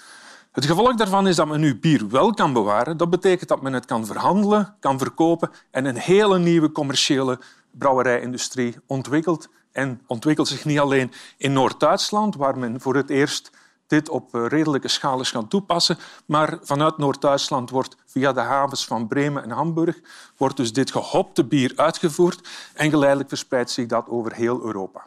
Het 0.51 0.65
gevolg 0.65 0.95
daarvan 0.95 1.27
is 1.27 1.35
dat 1.35 1.47
men 1.47 1.59
nu 1.59 1.79
bier 1.79 2.09
wel 2.09 2.33
kan 2.33 2.53
bewaren. 2.53 2.97
Dat 2.97 3.09
betekent 3.09 3.49
dat 3.49 3.61
men 3.61 3.73
het 3.73 3.85
kan 3.85 4.05
verhandelen, 4.05 4.75
kan 4.79 4.97
verkopen 4.97 5.51
en 5.71 5.85
een 5.85 5.97
hele 5.97 6.39
nieuwe 6.39 6.71
commerciële 6.71 7.39
brouwerijindustrie 7.71 8.75
ontwikkelt. 8.85 9.49
En 9.71 10.01
ontwikkelt 10.07 10.47
zich 10.47 10.65
niet 10.65 10.79
alleen 10.79 11.11
in 11.37 11.53
Noord-Duitsland, 11.53 12.35
waar 12.35 12.57
men 12.57 12.81
voor 12.81 12.95
het 12.95 13.09
eerst 13.09 13.51
dit 13.87 14.09
op 14.09 14.35
eh, 14.35 14.45
redelijke 14.47 14.87
schaal 14.87 15.19
is 15.19 15.33
toepassen, 15.47 15.97
maar 16.25 16.57
vanuit 16.61 16.97
Noord-Duitsland 16.97 17.69
wordt 17.69 17.95
via 18.05 18.33
de 18.33 18.39
havens 18.39 18.85
van 18.85 19.07
Bremen 19.07 19.43
en 19.43 19.49
Hamburg 19.49 19.99
wordt 20.37 20.57
dus 20.57 20.73
dit 20.73 20.91
gehopte 20.91 21.45
bier 21.45 21.73
uitgevoerd 21.75 22.49
en 22.73 22.89
geleidelijk 22.89 23.29
verspreidt 23.29 23.71
zich 23.71 23.85
dat 23.85 24.07
over 24.09 24.33
heel 24.33 24.61
Europa. 24.61 25.05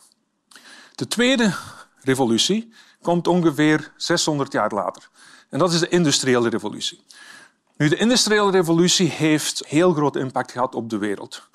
De 0.95 1.09
tweede 1.09 1.55
revolutie 2.05 2.73
komt 3.03 3.27
ongeveer 3.27 3.93
600 3.97 4.53
jaar 4.53 4.73
later. 4.73 5.09
En 5.51 5.59
dat 5.59 5.73
is 5.73 5.81
de 5.81 5.89
industriële 5.89 6.49
revolutie. 6.49 7.05
Nu, 7.77 7.89
de 7.89 7.97
industriële 7.97 8.51
revolutie 8.51 9.09
heeft 9.09 9.63
heel 9.67 9.93
groot 9.93 10.17
impact 10.17 10.53
gehad 10.53 10.75
op 10.75 10.91
de 10.91 10.99
wereld. 10.99 11.49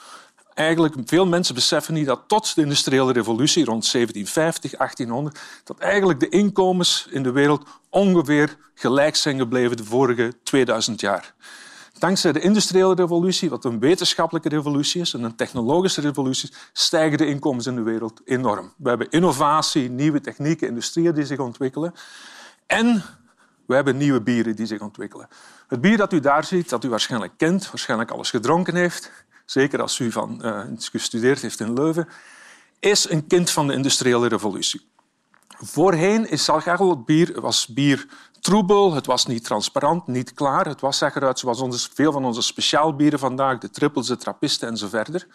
Eigenlijk, 0.54 0.96
veel 1.06 1.26
mensen 1.26 1.56
beseffen 1.56 1.94
niet 1.94 2.06
dat 2.06 2.22
tot 2.28 2.56
de 2.56 2.62
industriële 2.62 3.12
revolutie 3.12 3.66
rond 3.66 3.92
1750, 3.92 4.72
1800, 4.72 5.40
dat 5.64 5.78
eigenlijk 5.78 6.20
de 6.20 6.30
inkomens 6.30 7.08
in 7.10 7.24
de 7.24 7.32
wereld 7.32 7.64
ongeveer 7.90 8.58
gelijk 8.74 9.16
zijn 9.16 9.38
gebleven 9.38 9.78
de 9.78 9.84
vorige 9.84 10.34
2000 10.44 11.02
jaar. 11.02 11.34
Dankzij 12.00 12.32
de 12.32 12.40
industriële 12.40 12.96
revolutie, 12.96 13.50
wat 13.50 13.66
een 13.66 13.80
wetenschappelijke 13.80 14.50
revolutie 14.50 15.02
is 15.02 15.14
en 15.14 15.24
een 15.24 15.36
technologische 15.36 16.02
revolutie, 16.02 16.54
stijgen 16.74 17.18
de 17.18 17.26
inkomens 17.26 17.66
in 17.66 17.76
de 17.76 17.82
wereld 17.82 18.22
enorm. 18.26 18.74
We 18.78 18.90
hebben 18.90 19.10
innovatie, 19.10 19.90
nieuwe 19.90 20.22
technieken, 20.22 20.68
industrieën 20.68 21.14
die 21.14 21.26
zich 21.26 21.40
ontwikkelen. 21.40 21.94
En 22.66 23.04
We 23.70 23.76
hebben 23.76 23.98
nieuwe 23.98 24.22
bieren 24.22 24.56
die 24.56 24.66
zich 24.66 24.82
ontwikkelen. 24.82 25.28
Het 25.68 25.82
bier 25.82 25.98
dat 25.98 26.14
u 26.14 26.20
daar 26.20 26.44
ziet, 26.44 26.70
dat 26.70 26.84
u 26.84 26.90
waarschijnlijk 26.90 27.34
kent, 27.38 27.70
waarschijnlijk 27.70 28.12
alles 28.12 28.30
gedronken 28.30 28.76
heeft, 28.76 29.12
zeker 29.46 29.82
als 29.82 30.00
u 30.00 30.12
van, 30.12 30.42
uh, 30.44 30.62
gestudeerd 30.78 31.42
heeft 31.42 31.60
in 31.60 31.74
Leuven, 31.74 32.08
is 32.80 33.10
een 33.10 33.28
kind 33.28 33.50
van 33.50 33.68
de 33.68 33.74
industriële 33.74 34.28
revolutie. 34.28 34.90
Voorheen 35.48 36.30
is 36.30 36.48
het 36.48 37.06
bier, 37.06 37.42
was 37.42 37.68
bier 37.68 38.08
troebel, 38.40 38.94
het 38.94 39.06
was 39.06 39.26
niet 39.26 39.44
transparant, 39.44 40.08
niet 40.08 40.34
klaar. 40.34 40.66
Het 40.66 40.82
was 40.82 41.02
eruit 41.02 41.40
zoals 41.40 41.60
onze, 41.62 41.90
veel 41.94 42.12
van 42.12 42.26
onze 42.26 42.42
speciaalbieren 42.42 43.20
vandaag, 43.20 43.58
de 43.58 43.70
trippels, 43.70 44.08
de 44.08 44.18
trappisten 44.18 44.68
en 44.68 44.78
zo 44.78 44.88
verder. 44.88 45.28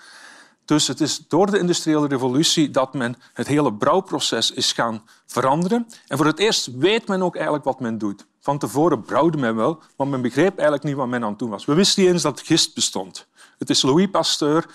Dus 0.65 0.87
het 0.87 1.01
is 1.01 1.25
door 1.29 1.51
de 1.51 1.59
industriële 1.59 2.07
revolutie 2.07 2.71
dat 2.71 2.95
men 2.95 3.17
het 3.33 3.47
hele 3.47 3.75
brouwproces 3.75 4.51
is 4.51 4.73
gaan 4.73 5.03
veranderen. 5.27 5.87
En 6.07 6.17
voor 6.17 6.27
het 6.27 6.39
eerst 6.39 6.77
weet 6.77 7.09
men 7.09 7.23
ook 7.23 7.35
eigenlijk 7.35 7.65
wat 7.65 7.81
men 7.81 7.99
doet. 7.99 8.27
Van 8.41 8.59
tevoren 8.59 9.03
brouwde 9.03 9.39
men 9.39 9.57
wel, 9.57 9.83
maar 9.97 10.07
men 10.07 10.23
begreep 10.23 10.53
eigenlijk 10.53 10.83
niet 10.83 10.97
wat 10.97 11.09
men 11.09 11.23
aan 11.23 11.31
het 11.31 11.39
doen 11.39 11.51
was. 11.51 11.65
We 11.65 11.75
wisten 11.75 12.03
niet 12.03 12.13
eens 12.13 12.23
dat 12.23 12.41
gist 12.41 12.75
bestond. 12.75 13.27
Het 13.59 13.71
is 13.71 13.83
Louis 13.83 14.11
Pasteur 14.11 14.67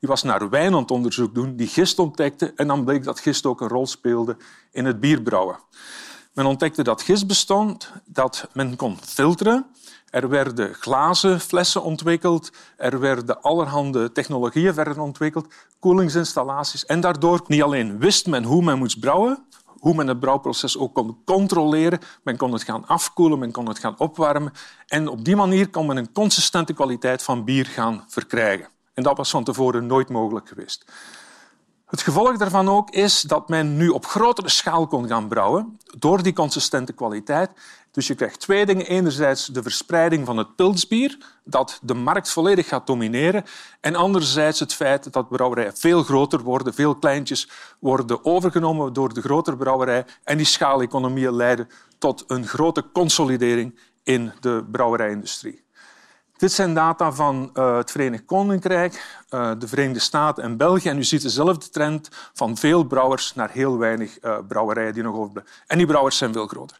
die 0.00 0.08
was 0.08 0.22
naar 0.22 0.48
wijn 0.48 0.72
aan 0.72 0.80
het 0.80 0.90
onderzoek 0.90 1.34
doen, 1.34 1.56
die 1.56 1.66
gist 1.66 1.98
ontdekte 1.98 2.52
en 2.56 2.66
dan 2.66 2.84
bleek 2.84 3.04
dat 3.04 3.20
gist 3.20 3.46
ook 3.46 3.60
een 3.60 3.68
rol 3.68 3.86
speelde 3.86 4.36
in 4.70 4.84
het 4.84 5.00
bierbrouwen. 5.00 5.58
Men 6.38 6.46
ontdekte 6.46 6.82
dat 6.82 7.02
gist 7.02 7.26
bestond, 7.26 7.92
dat 8.04 8.48
men 8.52 8.76
kon 8.76 8.98
filteren. 9.02 9.66
Er 10.10 10.28
werden 10.28 10.74
glazen 10.74 11.40
flessen 11.40 11.82
ontwikkeld, 11.82 12.50
er 12.76 13.00
werden 13.00 13.42
allerhande 13.42 14.12
technologieën 14.12 14.74
verder 14.74 15.00
ontwikkeld, 15.00 15.46
koelingsinstallaties. 15.78 16.86
En 16.86 17.00
daardoor 17.00 17.42
niet 17.46 17.62
alleen 17.62 17.98
wist 17.98 18.26
men 18.26 18.44
hoe 18.44 18.62
men 18.62 18.78
moest 18.78 19.00
brouwen, 19.00 19.44
hoe 19.78 19.94
men 19.94 20.06
het 20.06 20.20
brouwproces 20.20 20.78
ook 20.78 20.94
kon 20.94 21.18
controleren. 21.24 21.98
Men 22.22 22.36
kon 22.36 22.52
het 22.52 22.62
gaan 22.62 22.86
afkoelen, 22.86 23.38
men 23.38 23.52
kon 23.52 23.68
het 23.68 23.78
gaan 23.78 23.98
opwarmen. 23.98 24.52
En 24.86 25.08
op 25.08 25.24
die 25.24 25.36
manier 25.36 25.68
kon 25.68 25.86
men 25.86 25.96
een 25.96 26.12
consistente 26.12 26.72
kwaliteit 26.72 27.22
van 27.22 27.44
bier 27.44 27.66
gaan 27.66 28.04
verkrijgen. 28.08 28.68
En 28.94 29.02
dat 29.02 29.16
was 29.16 29.30
van 29.30 29.44
tevoren 29.44 29.86
nooit 29.86 30.08
mogelijk 30.08 30.48
geweest. 30.48 30.84
Het 31.88 32.02
gevolg 32.02 32.36
daarvan 32.36 32.68
ook 32.68 32.90
is 32.90 33.20
dat 33.20 33.48
men 33.48 33.76
nu 33.76 33.88
op 33.88 34.06
grotere 34.06 34.48
schaal 34.48 34.86
kon 34.86 35.08
gaan 35.08 35.28
brouwen 35.28 35.78
door 35.98 36.22
die 36.22 36.32
consistente 36.32 36.92
kwaliteit. 36.92 37.50
Dus 37.90 38.06
je 38.06 38.14
krijgt 38.14 38.40
twee 38.40 38.66
dingen. 38.66 38.86
Enerzijds 38.86 39.46
de 39.46 39.62
verspreiding 39.62 40.26
van 40.26 40.36
het 40.36 40.56
pilsbier, 40.56 41.18
dat 41.44 41.78
de 41.82 41.94
markt 41.94 42.30
volledig 42.30 42.68
gaat 42.68 42.86
domineren. 42.86 43.44
En 43.80 43.94
anderzijds 43.94 44.60
het 44.60 44.74
feit 44.74 45.12
dat 45.12 45.28
brouwerijen 45.28 45.76
veel 45.76 46.02
groter 46.02 46.42
worden, 46.42 46.74
veel 46.74 46.94
kleintjes 46.94 47.48
worden 47.78 48.24
overgenomen 48.24 48.92
door 48.92 49.14
de 49.14 49.20
grotere 49.20 49.56
brouwerij. 49.56 50.04
En 50.24 50.36
die 50.36 50.46
schaaleconomieën 50.46 51.34
leiden 51.34 51.68
tot 51.98 52.24
een 52.26 52.46
grote 52.46 52.84
consolidering 52.92 53.78
in 54.02 54.32
de 54.40 54.64
brouwerijindustrie. 54.70 55.66
Dit 56.38 56.52
zijn 56.52 56.74
data 56.74 57.12
van 57.12 57.50
uh, 57.54 57.76
het 57.76 57.90
Verenigd 57.90 58.24
Koninkrijk, 58.24 59.22
uh, 59.30 59.50
de 59.58 59.68
Verenigde 59.68 60.00
Staten 60.00 60.42
en 60.42 60.56
België. 60.56 60.88
En 60.88 60.98
u 60.98 61.04
ziet 61.04 61.22
dezelfde 61.22 61.68
trend 61.68 62.08
van 62.34 62.56
veel 62.56 62.84
brouwers 62.84 63.34
naar 63.34 63.50
heel 63.50 63.78
weinig 63.78 64.18
uh, 64.22 64.38
brouwerijen 64.48 64.94
die 64.94 65.02
nog 65.02 65.16
overblijven. 65.16 65.52
En 65.66 65.78
die 65.78 65.86
brouwers 65.86 66.16
zijn 66.16 66.32
veel 66.32 66.46
groter. 66.46 66.78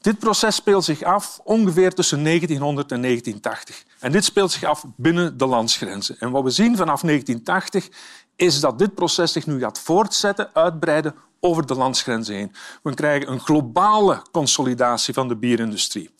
Dit 0.00 0.18
proces 0.18 0.54
speelt 0.54 0.84
zich 0.84 1.02
af 1.02 1.40
ongeveer 1.44 1.94
tussen 1.94 2.24
1900 2.24 2.92
en 2.92 3.02
1980. 3.02 3.84
En 3.98 4.12
dit 4.12 4.24
speelt 4.24 4.52
zich 4.52 4.64
af 4.64 4.84
binnen 4.96 5.38
de 5.38 5.46
landsgrenzen. 5.46 6.16
En 6.18 6.30
wat 6.30 6.42
we 6.42 6.50
zien 6.50 6.76
vanaf 6.76 7.00
1980 7.00 7.88
is 8.36 8.60
dat 8.60 8.78
dit 8.78 8.94
proces 8.94 9.32
zich 9.32 9.46
nu 9.46 9.60
gaat 9.60 9.80
voortzetten, 9.80 10.50
uitbreiden 10.52 11.14
over 11.40 11.66
de 11.66 11.74
landsgrenzen 11.74 12.34
heen. 12.34 12.52
We 12.82 12.94
krijgen 12.94 13.30
een 13.30 13.40
globale 13.40 14.22
consolidatie 14.32 15.14
van 15.14 15.28
de 15.28 15.36
bierindustrie. 15.36 16.10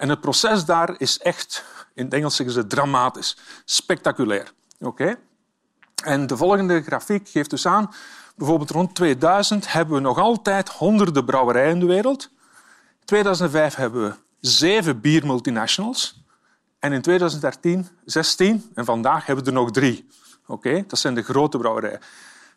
En 0.00 0.08
het 0.08 0.20
proces 0.20 0.64
daar 0.64 0.94
is 0.98 1.18
echt 1.18 1.64
in 1.94 2.04
het 2.04 2.14
Engels 2.14 2.36
zeggen 2.36 2.54
ze 2.54 2.66
dramatisch, 2.66 3.36
spectaculair. 3.64 4.52
Oké? 4.78 5.16
En 6.04 6.26
de 6.26 6.36
volgende 6.36 6.82
grafiek 6.82 7.28
geeft 7.28 7.50
dus 7.50 7.66
aan, 7.66 7.90
bijvoorbeeld 8.36 8.70
rond 8.70 8.94
2000 8.94 9.72
hebben 9.72 9.94
we 9.94 10.00
nog 10.00 10.18
altijd 10.18 10.68
honderden 10.68 11.24
brouwerijen 11.24 11.70
in 11.70 11.80
de 11.80 11.86
wereld. 11.86 12.30
In 13.00 13.04
2005 13.04 13.74
hebben 13.74 14.02
we 14.02 14.14
zeven 14.40 15.00
biermultinationals. 15.00 16.24
En 16.78 16.92
in 16.92 17.02
2013, 17.02 17.88
16 18.04 18.70
en 18.74 18.84
vandaag 18.84 19.26
hebben 19.26 19.44
we 19.44 19.50
er 19.50 19.56
nog 19.56 19.70
drie. 19.70 20.08
Oké, 20.46 20.84
Dat 20.86 20.98
zijn 20.98 21.14
de 21.14 21.22
grote 21.22 21.58
brouwerijen. 21.58 22.00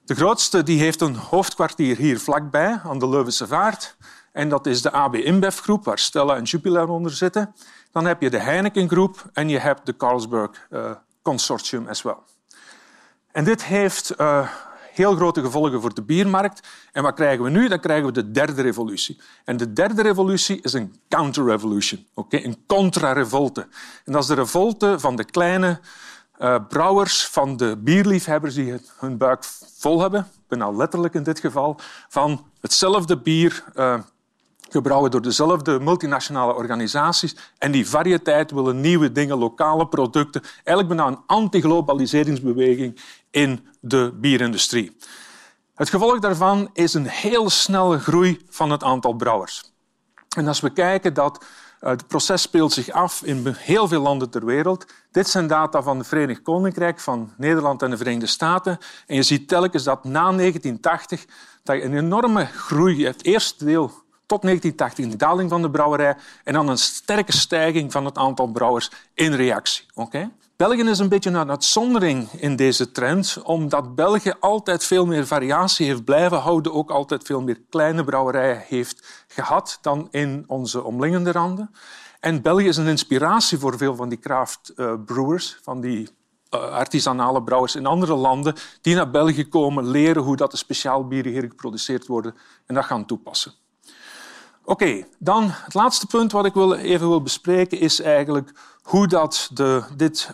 De 0.05 0.15
grootste 0.15 0.63
die 0.63 0.79
heeft 0.79 1.01
een 1.01 1.15
hoofdkwartier 1.15 1.97
hier 1.97 2.19
vlakbij, 2.19 2.79
aan 2.83 2.99
de 2.99 3.09
Leuvense 3.09 3.47
Vaart. 3.47 3.95
En 4.33 4.49
dat 4.49 4.65
is 4.65 4.81
de 4.81 4.91
AB 4.91 5.15
InBev 5.15 5.59
groep, 5.59 5.85
waar 5.85 5.99
Stella 5.99 6.35
en 6.35 6.43
Jupiler 6.43 6.89
onder 6.89 7.11
zitten. 7.11 7.55
Dan 7.91 8.05
heb 8.05 8.21
je 8.21 8.29
de 8.29 8.39
Heineken 8.39 8.89
groep 8.89 9.29
en 9.33 9.49
je 9.49 9.59
hebt 9.59 9.85
de 9.85 9.95
Carlsberg 9.95 10.67
uh, 10.69 10.91
Consortium 11.21 11.87
as 11.87 12.01
well. 12.01 12.17
En 13.31 13.43
dit 13.43 13.63
heeft 13.63 14.13
uh, 14.17 14.49
heel 14.91 15.15
grote 15.15 15.41
gevolgen 15.41 15.81
voor 15.81 15.93
de 15.93 16.01
biermarkt. 16.01 16.67
En 16.91 17.03
wat 17.03 17.13
krijgen 17.13 17.43
we 17.43 17.49
nu? 17.49 17.67
Dan 17.67 17.79
krijgen 17.79 18.05
we 18.05 18.11
de 18.11 18.31
derde 18.31 18.61
revolutie. 18.61 19.21
En 19.45 19.57
de 19.57 19.73
derde 19.73 20.01
revolutie 20.01 20.61
is 20.61 20.73
een 20.73 20.95
counter-revolution, 21.09 22.05
okay? 22.13 22.43
een 22.43 22.63
contra-revolte. 22.67 23.67
En 24.05 24.13
dat 24.13 24.21
is 24.21 24.27
de 24.27 24.35
revolte 24.35 24.99
van 24.99 25.15
de 25.15 25.23
kleine 25.23 25.79
uh, 26.39 26.55
brouwers, 26.67 27.27
van 27.27 27.57
de 27.57 27.77
bierliefhebbers 27.77 28.55
die 28.55 28.81
hun 28.97 29.17
buik 29.17 29.43
vol 29.77 30.01
hebben, 30.01 30.27
bijna 30.47 30.71
letterlijk 30.71 31.13
in 31.13 31.23
dit 31.23 31.39
geval, 31.39 31.79
van 32.09 32.45
hetzelfde 32.61 33.17
bier 33.17 33.63
gebrouwen 34.69 35.11
door 35.11 35.21
dezelfde 35.21 35.79
multinationale 35.79 36.53
organisaties. 36.53 37.35
En 37.57 37.71
die 37.71 37.89
variëteit 37.89 38.51
willen 38.51 38.81
nieuwe 38.81 39.11
dingen, 39.11 39.37
lokale 39.37 39.87
producten. 39.87 40.41
Eigenlijk 40.63 40.87
bijna 40.87 41.07
een 41.07 41.23
anti-globaliseringsbeweging 41.25 42.99
in 43.31 43.67
de 43.79 44.13
bierindustrie. 44.15 44.97
Het 45.75 45.89
gevolg 45.89 46.19
daarvan 46.19 46.69
is 46.73 46.93
een 46.93 47.07
heel 47.07 47.49
snelle 47.49 47.99
groei 47.99 48.41
van 48.49 48.71
het 48.71 48.83
aantal 48.83 49.13
brouwers. 49.13 49.73
En 50.35 50.47
als 50.47 50.59
we 50.59 50.69
kijken 50.69 51.13
dat 51.13 51.45
eh, 51.83 51.89
het 51.89 52.07
proces 52.07 52.41
speelt 52.41 52.71
zich 52.71 52.89
af 52.89 53.21
in 53.23 53.55
heel 53.57 53.87
veel 53.87 54.01
landen 54.01 54.29
ter 54.29 54.45
wereld. 54.45 54.85
Dit 55.11 55.27
zijn 55.27 55.47
data 55.47 55.81
van 55.81 55.97
het 55.97 56.07
Verenigd 56.07 56.41
Koninkrijk, 56.41 56.99
van 56.99 57.33
Nederland 57.37 57.81
en 57.81 57.89
de 57.89 57.97
Verenigde 57.97 58.27
Staten. 58.27 58.77
En 59.07 59.15
je 59.15 59.23
ziet 59.23 59.47
telkens 59.47 59.83
dat 59.83 60.03
na 60.03 60.31
1980 60.31 61.25
dat 61.63 61.75
je 61.75 61.83
een 61.83 61.97
enorme 61.97 62.45
groei. 62.45 63.05
Het 63.05 63.25
eerste 63.25 63.65
deel 63.65 64.02
tot 64.25 64.41
1980 64.41 65.05
een 65.05 65.17
daling 65.17 65.49
van 65.49 65.61
de 65.61 65.71
brouwerij 65.71 66.15
en 66.43 66.53
dan 66.53 66.67
een 66.67 66.77
sterke 66.77 67.31
stijging 67.31 67.91
van 67.91 68.05
het 68.05 68.17
aantal 68.17 68.47
brouwers 68.47 68.91
in 69.13 69.33
reactie. 69.33 69.85
Okay? 69.93 70.31
België 70.55 70.89
is 70.89 70.99
een 70.99 71.09
beetje 71.09 71.29
een 71.29 71.49
uitzondering 71.49 72.31
in 72.31 72.55
deze 72.55 72.91
trend, 72.91 73.37
omdat 73.43 73.95
België 73.95 74.33
altijd 74.39 74.83
veel 74.83 75.05
meer 75.05 75.27
variatie 75.27 75.85
heeft 75.85 76.03
blijven 76.03 76.37
houden, 76.37 76.73
ook 76.73 76.91
altijd 76.91 77.23
veel 77.23 77.41
meer 77.41 77.61
kleine 77.69 78.03
brouwerijen 78.03 78.63
heeft 78.67 79.25
gehad 79.27 79.77
dan 79.81 80.07
in 80.11 80.43
onze 80.47 80.83
omliggende 80.83 81.31
randen. 81.31 81.71
En 82.19 82.41
België 82.41 82.67
is 82.67 82.77
een 82.77 82.87
inspiratie 82.87 83.57
voor 83.57 83.77
veel 83.77 83.95
van 83.95 84.09
die 84.09 84.19
craft 84.19 84.73
uh, 84.75 84.93
brewers, 85.05 85.59
van 85.61 85.81
die 85.81 86.09
uh, 86.53 86.61
artisanale 86.61 87.43
brouwers 87.43 87.75
in 87.75 87.85
andere 87.85 88.15
landen, 88.15 88.55
die 88.81 88.95
naar 88.95 89.11
België 89.11 89.47
komen, 89.47 89.87
leren 89.87 90.23
hoe 90.23 90.35
dat 90.35 90.51
de 90.51 90.57
speciaalbieren 90.57 91.31
hier 91.31 91.41
geproduceerd 91.41 92.07
worden 92.07 92.35
en 92.65 92.75
dat 92.75 92.85
gaan 92.85 93.05
toepassen. 93.05 93.53
Oké, 94.65 95.05
dan 95.17 95.49
het 95.49 95.73
laatste 95.73 96.07
punt 96.07 96.31
wat 96.31 96.45
ik 96.45 96.53
wil, 96.53 96.73
even 96.73 97.07
wil 97.07 97.21
bespreken 97.21 97.79
is 97.79 98.01
eigenlijk 98.01 98.53
hoe 98.81 99.07
dat 99.07 99.49
de, 99.53 99.83
dit 99.95 100.33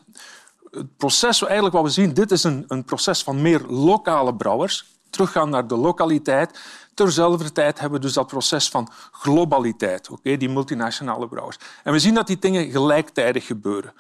het 0.72 0.98
proces, 0.98 1.44
eigenlijk 1.44 1.76
wat 1.76 1.84
we 1.84 1.90
zien, 1.90 2.14
dit 2.14 2.32
is 2.32 2.44
een, 2.44 2.66
een 2.68 2.84
proces 2.84 3.24
van 3.24 3.42
meer 3.42 3.62
lokale 3.68 4.36
brouwers, 4.36 4.86
teruggaan 5.10 5.50
naar 5.50 5.68
de 5.68 5.76
lokaliteit. 5.76 6.60
Terzelfde 6.94 7.52
tijd 7.52 7.80
hebben 7.80 8.00
we 8.00 8.06
dus 8.06 8.16
dat 8.16 8.28
proces 8.28 8.70
van 8.70 8.92
globaliteit, 9.12 10.10
oké, 10.10 10.38
die 10.38 10.50
multinationale 10.50 11.28
brouwers. 11.28 11.58
En 11.84 11.92
we 11.92 12.00
zien 12.00 12.14
dat 12.14 12.28
die 12.28 12.40
dingen 12.40 12.72
gelijktijdig 12.72 13.46
gebeuren. 13.46 13.94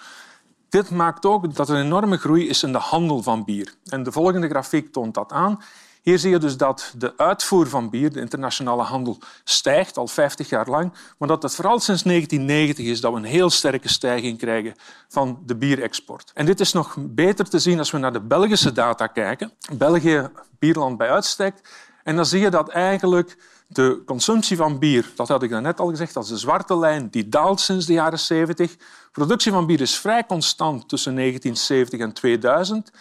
Dit 0.70 0.90
maakt 0.90 1.26
ook 1.26 1.56
dat 1.56 1.70
er 1.70 1.76
een 1.76 1.86
enorme 1.86 2.18
groei 2.18 2.48
is 2.48 2.64
in 2.64 2.72
de 2.72 2.78
handel 2.78 3.24
van 3.24 3.44
bier. 3.44 3.74
En 3.86 4.04
de 4.04 4.12
volgende 4.12 4.50
grafiek 4.50 4.92
toont 4.92 5.14
dat 5.14 5.32
aan. 5.32 5.64
Hier 6.02 6.20
zie 6.20 6.30
je 6.30 6.38
dus 6.38 6.58
dat 6.58 6.94
de 6.98 7.14
uitvoer 7.18 7.68
van 7.68 7.90
bier, 7.90 8.14
de 8.14 8.20
internationale 8.20 8.84
handel, 8.84 9.18
stijgt 9.44 9.98
al 9.98 10.08
50 10.08 10.50
jaar 10.50 10.70
lang, 10.70 10.94
maar 11.18 11.28
dat 11.28 11.44
het 11.44 11.56
vooral 11.56 11.80
sinds 11.80 12.04
1990 12.04 12.86
is 12.86 13.02
dat 13.02 13.12
we 13.12 13.18
een 13.18 13.24
heel 13.24 13.50
sterke 13.50 13.90
stijging 13.90 14.38
krijgen 14.38 14.76
van 15.08 15.40
de 15.46 15.56
bierexport. 15.56 16.32
En 16.34 16.46
dit 16.46 16.60
is 16.60 16.74
nog 16.74 16.96
beter 17.00 17.50
te 17.50 17.60
zien 17.60 17.80
als 17.80 17.92
we 17.92 17.98
naar 17.98 18.14
de 18.14 18.22
Belgische 18.22 18.72
data 18.72 19.08
kijken. 19.08 19.52
België, 19.74 20.30
bierland 20.60 20.98
bij 20.98 21.10
uitstek. 21.10 21.56
En 22.04 22.16
dan 22.16 22.26
zie 22.26 22.42
je 22.42 22.50
dat 22.50 22.70
eigenlijk 22.70 23.38
de 23.68 24.02
consumptie 24.06 24.58
van 24.58 24.80
bier, 24.80 25.12
dat 25.16 25.28
had 25.28 25.44
ik 25.44 25.50
net 25.50 25.80
al 25.80 25.90
gezegd, 25.90 26.14
dat 26.14 26.24
is 26.24 26.30
de 26.30 26.38
zwarte 26.38 26.78
lijn, 26.78 27.10
die 27.10 27.30
daalt 27.30 27.60
sinds 27.60 27.86
de 27.86 27.94
jaren 27.94 28.20
70. 28.20 28.76
Productie 29.12 29.52
van 29.52 29.66
bier 29.66 29.82
is 29.82 29.98
vrij 29.98 30.26
constant 30.26 30.90
tussen 30.90 31.16
1970 31.16 32.00
en 32.00 32.14
2000. 32.14 32.92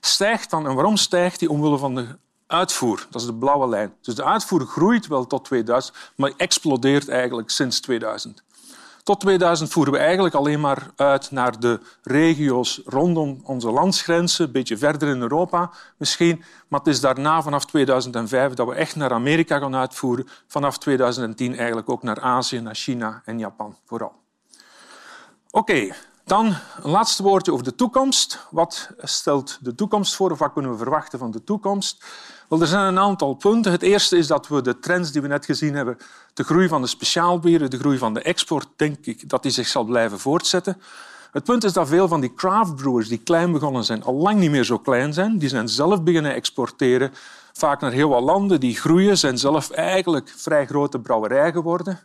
Stijgt 0.00 0.50
dan, 0.50 0.66
en 0.66 0.74
waarom 0.74 0.96
stijgt 0.96 1.38
die? 1.38 1.50
Omwille 1.50 1.78
van 1.78 1.94
de 1.94 2.18
Uitvoer, 2.48 3.06
dat 3.10 3.20
is 3.20 3.26
de 3.26 3.34
blauwe 3.34 3.68
lijn. 3.68 3.94
Dus 4.00 4.14
de 4.14 4.24
uitvoer 4.24 4.60
groeit 4.60 5.06
wel 5.06 5.26
tot 5.26 5.44
2000, 5.44 5.96
maar 6.16 6.32
explodeert 6.36 7.08
eigenlijk 7.08 7.50
sinds 7.50 7.80
2000. 7.80 8.42
Tot 9.02 9.20
2000 9.20 9.70
voeren 9.70 9.92
we 9.92 9.98
eigenlijk 9.98 10.34
alleen 10.34 10.60
maar 10.60 10.90
uit 10.96 11.30
naar 11.30 11.60
de 11.60 11.80
regio's 12.02 12.80
rondom 12.84 13.40
onze 13.44 13.70
landsgrenzen, 13.70 14.46
een 14.46 14.52
beetje 14.52 14.76
verder 14.76 15.08
in 15.08 15.20
Europa 15.20 15.70
misschien. 15.96 16.42
Maar 16.68 16.80
het 16.80 16.88
is 16.88 17.00
daarna, 17.00 17.42
vanaf 17.42 17.64
2005, 17.64 18.54
dat 18.54 18.66
we 18.66 18.74
echt 18.74 18.96
naar 18.96 19.12
Amerika 19.12 19.58
gaan 19.58 19.76
uitvoeren. 19.76 20.28
Vanaf 20.46 20.78
2010 20.78 21.56
eigenlijk 21.56 21.90
ook 21.90 22.02
naar 22.02 22.20
Azië, 22.20 22.60
naar 22.60 22.74
China 22.74 23.22
en 23.24 23.38
Japan 23.38 23.76
vooral. 23.86 24.12
Oké, 25.50 25.94
dan 26.28 26.46
een 26.82 26.90
laatste 26.90 27.22
woordje 27.22 27.52
over 27.52 27.64
de 27.64 27.74
toekomst. 27.74 28.46
Wat 28.50 28.90
stelt 28.98 29.58
de 29.60 29.74
toekomst 29.74 30.14
voor 30.14 30.30
of 30.30 30.38
wat 30.38 30.52
kunnen 30.52 30.70
we 30.70 30.76
verwachten 30.76 31.18
van 31.18 31.30
de 31.30 31.44
toekomst? 31.44 32.04
Wel, 32.48 32.60
er 32.60 32.66
zijn 32.66 32.84
een 32.84 32.98
aantal 32.98 33.34
punten. 33.34 33.72
Het 33.72 33.82
eerste 33.82 34.16
is 34.16 34.26
dat 34.26 34.48
we 34.48 34.62
de 34.62 34.78
trends 34.78 35.12
die 35.12 35.22
we 35.22 35.28
net 35.28 35.44
gezien 35.44 35.74
hebben, 35.74 35.96
de 36.34 36.44
groei 36.44 36.68
van 36.68 36.82
de 36.82 36.88
speciaalbieren, 36.88 37.70
de 37.70 37.78
groei 37.78 37.98
van 37.98 38.14
de 38.14 38.22
export, 38.22 38.68
denk 38.76 39.06
ik 39.06 39.28
dat 39.28 39.42
die 39.42 39.52
zich 39.52 39.68
zal 39.68 39.84
blijven 39.84 40.18
voortzetten. 40.18 40.82
Het 41.32 41.44
punt 41.44 41.64
is 41.64 41.72
dat 41.72 41.88
veel 41.88 42.08
van 42.08 42.20
die 42.20 42.34
craftbrewers 42.34 43.08
die 43.08 43.18
klein 43.18 43.52
begonnen 43.52 43.84
zijn, 43.84 44.02
al 44.02 44.14
lang 44.14 44.38
niet 44.38 44.50
meer 44.50 44.64
zo 44.64 44.78
klein 44.78 45.12
zijn. 45.12 45.38
Die 45.38 45.48
zijn 45.48 45.68
zelf 45.68 46.02
beginnen 46.02 46.34
exporteren, 46.34 47.12
vaak 47.52 47.80
naar 47.80 47.92
heel 47.92 48.08
wat 48.08 48.22
landen. 48.22 48.60
Die 48.60 48.76
groeien, 48.76 49.18
zijn 49.18 49.38
zelf 49.38 49.70
eigenlijk 49.70 50.32
vrij 50.36 50.66
grote 50.66 50.98
brouwerij 50.98 51.52
geworden. 51.52 52.00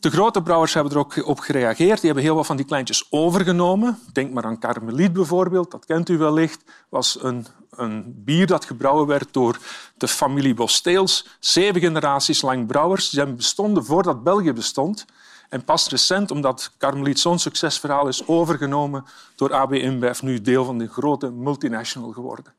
De 0.00 0.10
grote 0.10 0.42
brouwers 0.42 0.74
hebben 0.74 0.92
er 0.92 0.98
ook 0.98 1.26
op 1.26 1.38
gereageerd. 1.38 1.96
Die 1.96 2.06
hebben 2.06 2.24
heel 2.24 2.34
wat 2.34 2.46
van 2.46 2.56
die 2.56 2.64
kleintjes 2.64 3.06
overgenomen. 3.10 3.98
Denk 4.12 4.32
maar 4.32 4.44
aan 4.44 4.58
Carmeliet 4.58 5.12
bijvoorbeeld, 5.12 5.70
dat 5.70 5.84
kent 5.84 6.08
u 6.08 6.18
wellicht. 6.18 6.64
was 6.88 7.22
een, 7.22 7.46
een 7.70 8.14
bier 8.24 8.46
dat 8.46 8.64
gebrouwen 8.64 9.06
werd 9.06 9.28
door 9.30 9.58
de 9.96 10.08
familie 10.08 10.54
Bosteels. 10.54 11.26
Zeven 11.40 11.80
generaties 11.80 12.42
lang 12.42 12.66
brouwers. 12.66 13.08
Die 13.08 13.26
bestonden 13.26 13.84
voordat 13.84 14.22
België 14.22 14.52
bestond. 14.52 15.04
En 15.48 15.64
pas 15.64 15.88
recent, 15.88 16.30
omdat 16.30 16.72
Carmeliet 16.78 17.20
zo'n 17.20 17.38
succesverhaal 17.38 18.08
is 18.08 18.26
overgenomen 18.26 19.04
door 19.34 19.54
AB 19.54 19.72
InBev, 19.72 20.22
nu 20.22 20.40
deel 20.40 20.64
van 20.64 20.78
de 20.78 20.88
grote 20.88 21.30
multinational 21.30 22.12
geworden. 22.12 22.54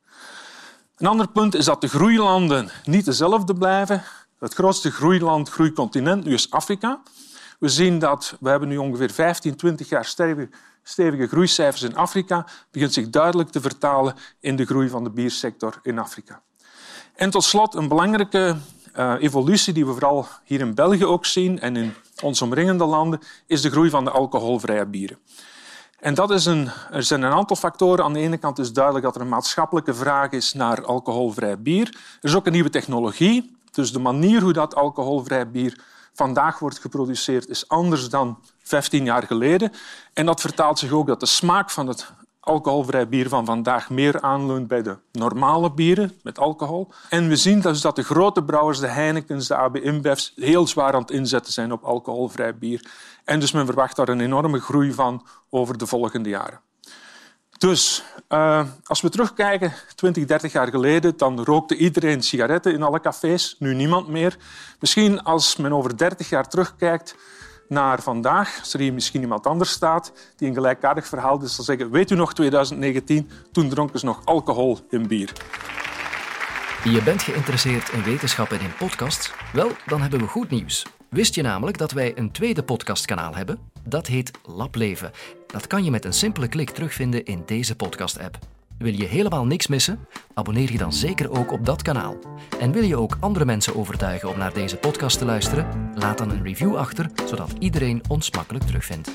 Een 0.98 1.08
ander 1.08 1.28
punt 1.28 1.56
is 1.56 1.66
dat 1.66 1.82
de 1.82 1.88
groeilanden 1.88 2.72
niet 2.84 3.06
dezelfde 3.06 3.54
blijven. 3.54 4.04
Het 4.40 4.54
grootste 4.54 4.92
groeiland, 4.92 5.50
groeicontinent, 5.50 6.24
nu 6.24 6.34
is 6.34 6.52
Afrika. 6.52 7.02
We 7.62 7.70
zien 7.70 8.00
dat 8.00 8.38
we 8.39 8.50
hebben 8.50 8.70
nu 8.70 8.77
ongeveer 8.77 9.12
15, 9.12 9.56
20 9.56 9.89
jaar 9.89 10.06
stevige, 10.06 10.50
stevige 10.84 11.27
groeicijfers 11.27 11.82
in 11.82 11.96
Afrika. 11.96 12.46
begint 12.72 12.94
zich 12.94 13.10
duidelijk 13.10 13.50
te 13.50 13.62
vertalen 13.62 14.15
in 14.39 14.56
de 14.56 14.65
groei 14.65 14.89
van 14.89 15.03
de 15.03 15.10
biersector 15.10 15.80
in 15.84 16.00
Afrika. 16.00 16.41
En 17.15 17.30
tot 17.30 17.44
slot 17.44 17.75
een 17.75 17.88
belangrijke 17.88 18.56
uh, 18.98 19.13
evolutie 19.20 19.74
die 19.74 19.86
we 19.86 19.91
vooral 19.91 20.27
hier 20.44 20.60
in 20.60 20.75
België 20.75 21.06
ook 21.06 21.25
zien 21.25 21.60
en 21.60 21.75
in 21.75 21.94
onze 22.24 22.44
omringende 22.44 22.86
landen, 22.86 23.20
is 23.48 23.62
de 23.62 23.70
groei 23.70 23.89
van 23.89 24.03
de 24.03 24.12
alcoholvrije 24.12 24.86
bieren. 24.86 25.18
En 26.00 26.13
dat 26.13 26.32
is 26.32 26.46
een, 26.46 26.70
er 26.91 27.03
zijn 27.03 27.22
een 27.22 27.32
aantal 27.32 27.56
factoren. 27.56 28.06
Aan 28.06 28.13
de 28.13 28.20
ene 28.20 28.38
kant 28.38 28.60
is 28.60 28.74
duidelijk 28.74 29.06
dat 29.06 29.15
er 29.15 29.22
een 29.22 29.30
maatschappelijke 29.30 29.94
vraag 29.94 30.32
is 30.32 30.53
naar 30.53 30.86
alcoholvrij 30.86 31.62
bier. 31.62 31.88
Er 32.22 32.30
is 32.30 32.36
ook 32.36 32.46
een 32.46 32.51
nieuwe 32.51 32.70
technologie. 32.70 33.56
Dus 33.72 33.91
de 33.91 34.00
manier 34.00 34.41
hoe 34.41 34.53
dat 34.53 34.75
alcoholvrij 34.75 35.51
bier 35.51 35.84
vandaag 36.22 36.60
wordt 36.60 36.80
geproduceerd 36.80 37.48
is 37.48 37.68
anders 37.68 38.10
dan 38.10 38.40
15 38.63 39.06
jaar 39.06 39.24
geleden. 39.24 39.72
En 40.13 40.25
dat 40.25 40.42
vertaalt 40.42 40.80
zich 40.80 40.92
ook 40.92 41.08
dat 41.08 41.20
de 41.20 41.25
smaak 41.25 41.70
van 41.70 41.88
het 41.88 42.13
alcoholvrij 42.40 43.08
bier 43.08 43.30
van 43.30 43.46
vandaag 43.46 43.90
meer 43.90 44.22
aanleunt 44.22 44.68
bij 44.68 44.82
de 44.82 44.98
normale 45.12 45.72
bieren 45.72 46.12
met 46.24 46.40
alcohol. 46.40 46.88
En 47.10 47.28
we 47.28 47.36
zien 47.36 47.60
dus 47.60 47.82
dat 47.82 47.96
de 47.96 48.04
grote 48.04 48.44
brouwers, 48.44 48.80
de 48.80 48.88
Heinekens, 48.88 49.48
de 49.48 49.56
AB 49.56 49.75
InBev's, 49.75 50.34
heel 50.36 50.68
zwaar 50.68 50.94
aan 50.94 51.01
het 51.01 51.12
inzetten 51.12 51.54
zijn 51.54 51.72
op 51.72 51.84
alcoholvrij 51.84 52.57
bier. 52.57 52.86
En 53.24 53.40
dus 53.40 53.51
men 53.51 53.66
verwacht 53.66 53.96
daar 53.96 54.10
een 54.10 54.22
enorme 54.22 54.60
groei 54.60 54.94
van 54.94 55.25
over 55.50 55.77
de 55.77 55.88
volgende 55.88 56.29
jaren. 56.29 56.60
Dus 57.62 58.04
uh, 58.30 58.64
als 58.84 59.02
we 59.02 59.10
terugkijken, 59.10 59.74
20, 59.96 60.26
30 60.26 60.52
jaar 60.52 60.68
geleden, 60.68 61.18
dan 61.18 61.44
rookte 61.44 61.76
iedereen 61.76 62.24
sigaretten 62.24 62.74
in 62.74 62.84
alle 62.84 63.00
cafés, 63.00 63.56
nu 63.60 63.74
niemand 63.74 64.08
meer. 64.08 64.38
Misschien 64.80 65.24
als 65.24 65.56
men 65.56 65.74
over 65.74 65.98
30 65.98 66.30
jaar 66.30 66.48
terugkijkt 66.48 67.16
naar 67.68 68.02
vandaag, 68.02 68.60
als 68.60 68.74
er 68.74 68.80
hier 68.80 68.94
misschien 68.94 69.22
iemand 69.22 69.48
anders 69.48 69.72
staat 69.72 70.12
die 70.36 70.48
een 70.48 70.54
gelijkaardig 70.54 71.08
verhaal 71.08 71.44
is, 71.44 71.56
zal 71.56 71.64
zeggen, 71.64 71.92
weet 71.92 72.12
u 72.12 72.16
nog 72.16 72.34
2019, 72.34 73.30
toen 73.52 73.70
dronken 73.70 74.00
ze 74.00 74.06
nog 74.06 74.22
alcohol 74.26 74.80
in 74.90 75.08
bier. 75.08 75.34
Je 76.83 77.03
bent 77.03 77.22
geïnteresseerd 77.24 77.89
in 77.89 78.03
wetenschap 78.03 78.51
en 78.51 78.59
in 78.59 78.74
podcasts? 78.77 79.33
Wel, 79.53 79.72
dan 79.85 80.01
hebben 80.01 80.20
we 80.20 80.27
goed 80.27 80.50
nieuws. 80.50 80.85
Wist 81.09 81.35
je 81.35 81.41
namelijk 81.41 81.77
dat 81.77 81.91
wij 81.91 82.17
een 82.17 82.31
tweede 82.31 82.63
podcastkanaal 82.63 83.35
hebben? 83.35 83.59
Dat 83.83 84.07
heet 84.07 84.31
Lableven. 84.46 85.11
Dat 85.48 85.67
kan 85.67 85.83
je 85.83 85.91
met 85.91 86.05
een 86.05 86.13
simpele 86.13 86.48
klik 86.48 86.70
terugvinden 86.70 87.25
in 87.25 87.44
deze 87.46 87.75
podcast-app. 87.75 88.37
Wil 88.77 88.94
je 88.94 89.05
helemaal 89.05 89.46
niks 89.46 89.67
missen? 89.67 90.07
Abonneer 90.33 90.72
je 90.72 90.77
dan 90.77 90.94
zeker 90.94 91.31
ook 91.31 91.51
op 91.51 91.65
dat 91.65 91.81
kanaal. 91.81 92.17
En 92.59 92.72
wil 92.72 92.83
je 92.83 92.98
ook 92.98 93.17
andere 93.20 93.46
mensen 93.46 93.75
overtuigen 93.75 94.29
om 94.29 94.37
naar 94.37 94.53
deze 94.53 94.77
podcast 94.77 95.17
te 95.17 95.25
luisteren? 95.25 95.91
Laat 95.96 96.17
dan 96.17 96.29
een 96.29 96.44
review 96.44 96.75
achter, 96.75 97.09
zodat 97.25 97.53
iedereen 97.59 98.01
ons 98.07 98.31
makkelijk 98.31 98.65
terugvindt. 98.65 99.11